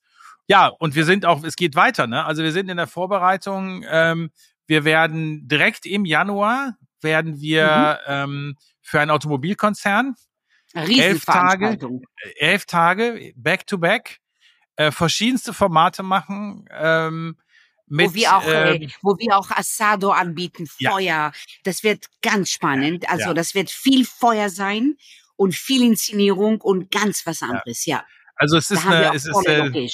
[0.49, 2.25] Ja, und wir sind auch, es geht weiter, ne?
[2.25, 3.85] Also wir sind in der Vorbereitung.
[3.89, 4.31] Ähm,
[4.67, 10.15] wir werden direkt im Januar werden wir ähm, für einen Automobilkonzern
[10.75, 11.79] elf Tage,
[12.37, 14.19] elf Tage back to back
[14.77, 17.37] äh, verschiedenste Formate machen ähm,
[17.93, 20.91] mit wo wir auch, ähm, äh, wo wir auch Asado anbieten, Ja.
[20.93, 21.33] Feuer.
[21.65, 23.09] Das wird ganz spannend.
[23.09, 23.35] Also Ja.
[23.35, 24.95] das wird viel Feuer sein
[25.37, 27.85] und viel Inszenierung und ganz was anderes.
[27.87, 28.05] Ja,
[28.37, 29.89] also es ist eine es ist äh,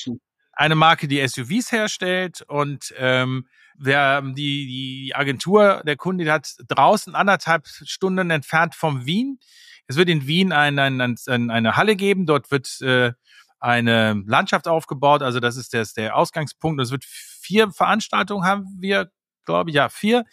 [0.53, 3.46] eine Marke, die SUVs herstellt und ähm,
[3.78, 4.66] der, die,
[5.07, 9.38] die Agentur, der Kunde die hat draußen anderthalb Stunden entfernt vom Wien.
[9.86, 12.26] Es wird in Wien ein, ein, ein, eine Halle geben.
[12.26, 13.12] Dort wird äh,
[13.61, 15.22] eine Landschaft aufgebaut.
[15.22, 16.80] Also das ist das, der Ausgangspunkt.
[16.82, 17.05] Es wird
[17.49, 19.11] vier Veranstaltungen haben wir,
[19.46, 20.24] glaube ich, ja, vier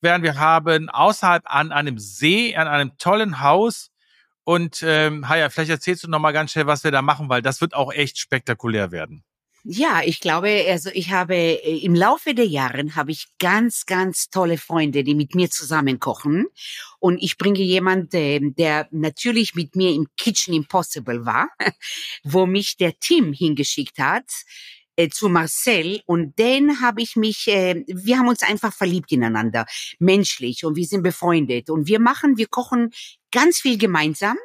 [0.00, 3.90] werden wir haben außerhalb an einem See, an einem tollen Haus.
[4.44, 7.42] Und ähm, Haya, vielleicht erzählst du noch mal ganz schnell, was wir da machen, weil
[7.42, 9.24] das wird auch echt spektakulär werden.
[9.64, 14.30] Ja, ich glaube, also ich habe äh, im Laufe der Jahren habe ich ganz, ganz
[14.30, 16.46] tolle Freunde, die mit mir zusammen kochen.
[17.00, 21.48] Und ich bringe jemand, ähm, der natürlich mit mir im Kitchen Impossible war,
[22.22, 24.30] wo mich der Team hingeschickt hat
[24.98, 29.64] äh, zu Marcel und den habe ich mich, äh, wir haben uns einfach verliebt ineinander,
[30.00, 32.90] menschlich und wir sind befreundet und wir machen, wir kochen
[33.30, 34.36] ganz viel gemeinsam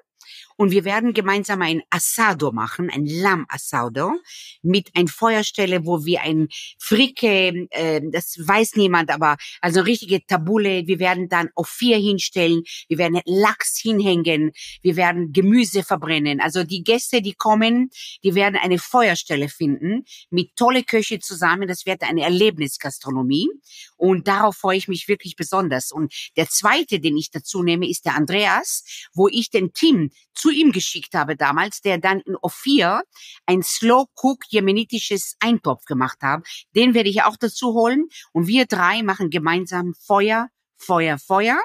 [0.58, 4.14] und wir werden gemeinsam ein Asado machen, ein Lamm-Asado
[4.62, 6.48] mit ein Feuerstelle, wo wir ein
[6.80, 10.88] Fricke, äh, das weiß niemand, aber also richtige Tabule.
[10.88, 12.64] Wir werden dann auf vier hinstellen.
[12.88, 14.52] Wir werden Lachs hinhängen.
[14.82, 16.40] Wir werden Gemüse verbrennen.
[16.40, 17.90] Also die Gäste, die kommen,
[18.24, 21.68] die werden eine Feuerstelle finden mit tolle Köche zusammen.
[21.68, 23.50] Das wird eine Erlebnisgastronomie
[23.98, 25.92] und darauf freue ich mich wirklich besonders.
[25.92, 28.84] Und der zweite, den ich dazu nehme, ist der Andreas,
[29.14, 30.12] wo ich den Team
[30.44, 33.04] zu ihm geschickt habe damals, der dann in Ophir
[33.46, 36.46] ein Slow Cook jemenitisches Eintopf gemacht hat.
[36.76, 41.58] Den werde ich auch dazu holen und wir drei machen gemeinsam Feuer Feuer, Feuer.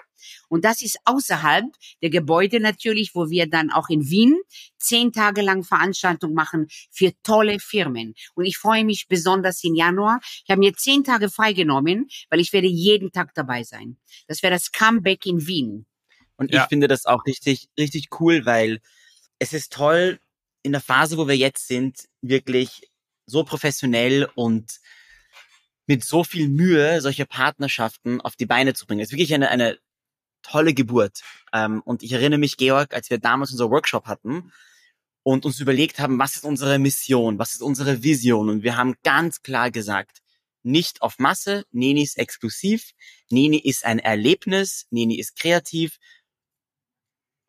[0.48, 1.64] Und das ist außerhalb
[2.02, 4.38] der Gebäude natürlich, wo wir dann auch in Wien
[4.78, 8.14] zehn Tage lang Veranstaltungen machen für tolle Firmen.
[8.36, 10.20] Und ich freue mich besonders im Januar.
[10.22, 13.96] Ich habe mir zehn Tage freigenommen, weil ich werde jeden Tag dabei sein.
[14.28, 15.87] Das wäre das Comeback in Wien.
[16.38, 16.62] Und Ja.
[16.62, 18.80] ich finde das auch richtig, richtig cool, weil
[19.38, 20.18] es ist toll,
[20.62, 22.90] in der Phase, wo wir jetzt sind, wirklich
[23.26, 24.80] so professionell und
[25.86, 29.00] mit so viel Mühe solche Partnerschaften auf die Beine zu bringen.
[29.00, 29.78] Es ist wirklich eine, eine
[30.42, 31.22] tolle Geburt.
[31.52, 34.52] Ähm, und ich erinnere mich, Georg, als wir damals unser Workshop hatten
[35.22, 38.48] und uns überlegt haben, was ist unsere Mission, was ist unsere Vision?
[38.48, 40.18] Und wir haben ganz klar gesagt,
[40.62, 42.92] nicht auf Masse, Neni ist exklusiv,
[43.30, 45.98] Neni ist ein Erlebnis, Neni ist kreativ.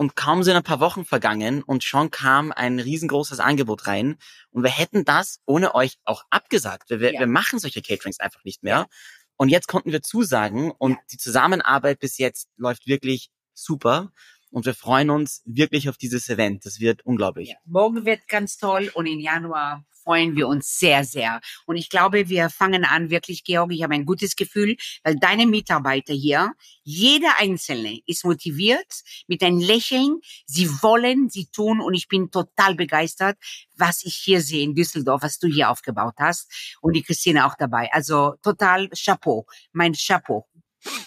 [0.02, 4.18] Und kaum sind ein paar Wochen vergangen und schon kam ein riesengroßes Angebot rein.
[4.50, 6.90] Und wir hätten das ohne euch auch abgesagt.
[6.90, 7.20] Wir, wir, Ja.
[7.20, 8.88] wir machen solche Caterings einfach nicht mehr.
[9.36, 14.12] Und jetzt konnten wir zusagen und die Zusammenarbeit bis jetzt läuft wirklich super.
[14.52, 16.66] Und wir freuen uns wirklich auf dieses Event.
[16.66, 17.50] Das wird unglaublich.
[17.50, 17.56] Ja.
[17.66, 21.40] Morgen wird ganz toll und im Januar freuen wir uns sehr, sehr.
[21.68, 25.46] Und ich glaube, wir fangen an, wirklich, Georg, ich habe ein gutes Gefühl, weil deine
[25.46, 30.20] Mitarbeiter hier, jeder Einzelne ist motiviert mit einem Lächeln.
[30.48, 33.38] Sie wollen, sie tun und ich bin total begeistert,
[33.76, 37.56] was ich hier sehe in Düsseldorf, was du hier aufgebaut hast und die Christine auch
[37.56, 37.90] dabei.
[37.92, 40.48] Also total Chapeau, mein Chapeau.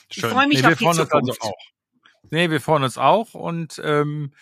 [0.08, 0.30] Ich Schön.
[0.30, 1.42] freue mich nee, wir auf die freuen uns also Zukunft.
[1.42, 1.71] auch.
[2.32, 4.32] Nee, wir freuen uns auch und ähm,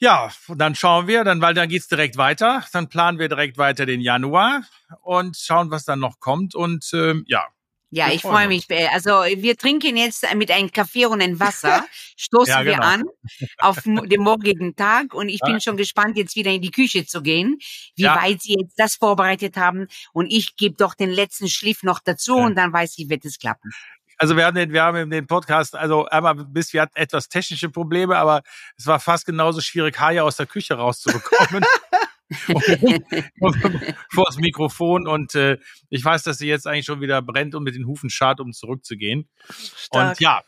[0.00, 2.64] ja, dann schauen wir, dann, weil dann geht's direkt weiter.
[2.72, 4.62] Dann planen wir direkt weiter den Januar
[5.02, 6.56] und schauen, was dann noch kommt.
[6.56, 7.46] Und ähm, ja,
[7.90, 8.68] Ja, Wir ich freue mich.
[8.70, 11.86] äh, Also wir trinken jetzt mit einem Kaffee und einem Wasser,
[12.16, 12.82] stoßen Ja, wir genau.
[12.86, 13.04] an
[13.58, 15.46] auf den morgigen Tag und ich Ja.
[15.46, 17.58] bin schon gespannt, jetzt wieder in die Küche zu gehen,
[17.96, 18.16] wie Ja.
[18.16, 22.36] weit Sie jetzt das vorbereitet haben und ich gebe doch den letzten Schliff noch dazu
[22.36, 23.70] und dann weiß ich, wird es klappen.
[24.18, 27.70] Also wir haben den, wir haben den Podcast, also einmal bis wir hatten etwas technische
[27.70, 28.42] Probleme, aber
[28.76, 31.64] es war fast genauso schwierig, Haie aus der Küche rauszubekommen.
[34.12, 35.56] vor das Mikrofon und äh,
[35.88, 38.52] ich weiß, dass sie jetzt eigentlich schon wieder brennt und mit den Hufen schart, um
[38.52, 39.30] zurückzugehen.
[39.76, 40.10] Stark.
[40.10, 40.42] Und ja,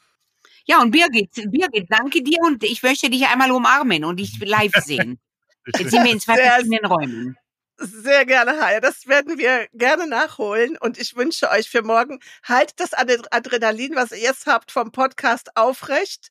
[0.67, 4.73] Ja, und Birgit, Birgit, danke dir und ich möchte dich einmal umarmen und dich live
[4.75, 5.19] sehen.
[5.79, 7.37] Jetzt sind wir in zwei verschiedenen Räumen.
[7.83, 8.81] Sehr gerne, Haya.
[8.81, 10.77] Das werden wir gerne nachholen.
[10.79, 14.93] Und ich wünsche euch für morgen, haltet das Adre- Adrenalin, was ihr jetzt habt vom
[14.93, 16.29] Podcast aufrecht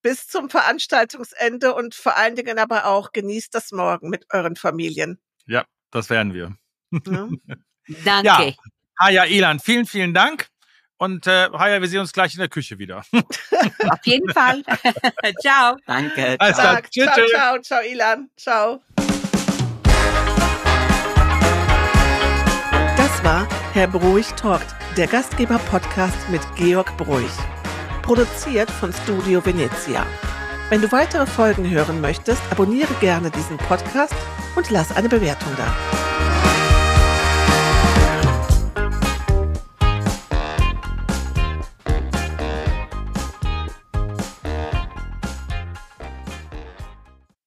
[0.00, 5.18] bis zum Veranstaltungsende und vor allen Dingen aber auch genießt das morgen mit euren Familien.
[5.90, 6.56] das werden wir.
[6.90, 7.30] Ne?
[8.04, 8.54] Danke.
[8.98, 10.48] Haja Elan, vielen, vielen Dank.
[10.98, 12.98] Und äh, Haja, wir sehen uns gleich in der Küche wieder.
[13.10, 14.62] Auf jeden Fall.
[15.42, 15.76] Ciao.
[15.84, 16.36] Danke.
[16.38, 16.74] Alles ciao.
[16.76, 17.30] ciao, tschüss.
[17.30, 18.30] ciao, ciao, Ilan.
[18.36, 18.82] Ciao.
[23.22, 27.30] Das war Herr Bruich talkt, der Gastgeber-Podcast mit Georg Bruich.
[28.02, 30.04] Produziert von Studio Venezia.
[30.70, 34.14] Wenn du weitere Folgen hören möchtest, abonniere gerne diesen Podcast
[34.56, 36.01] und lass eine Bewertung da.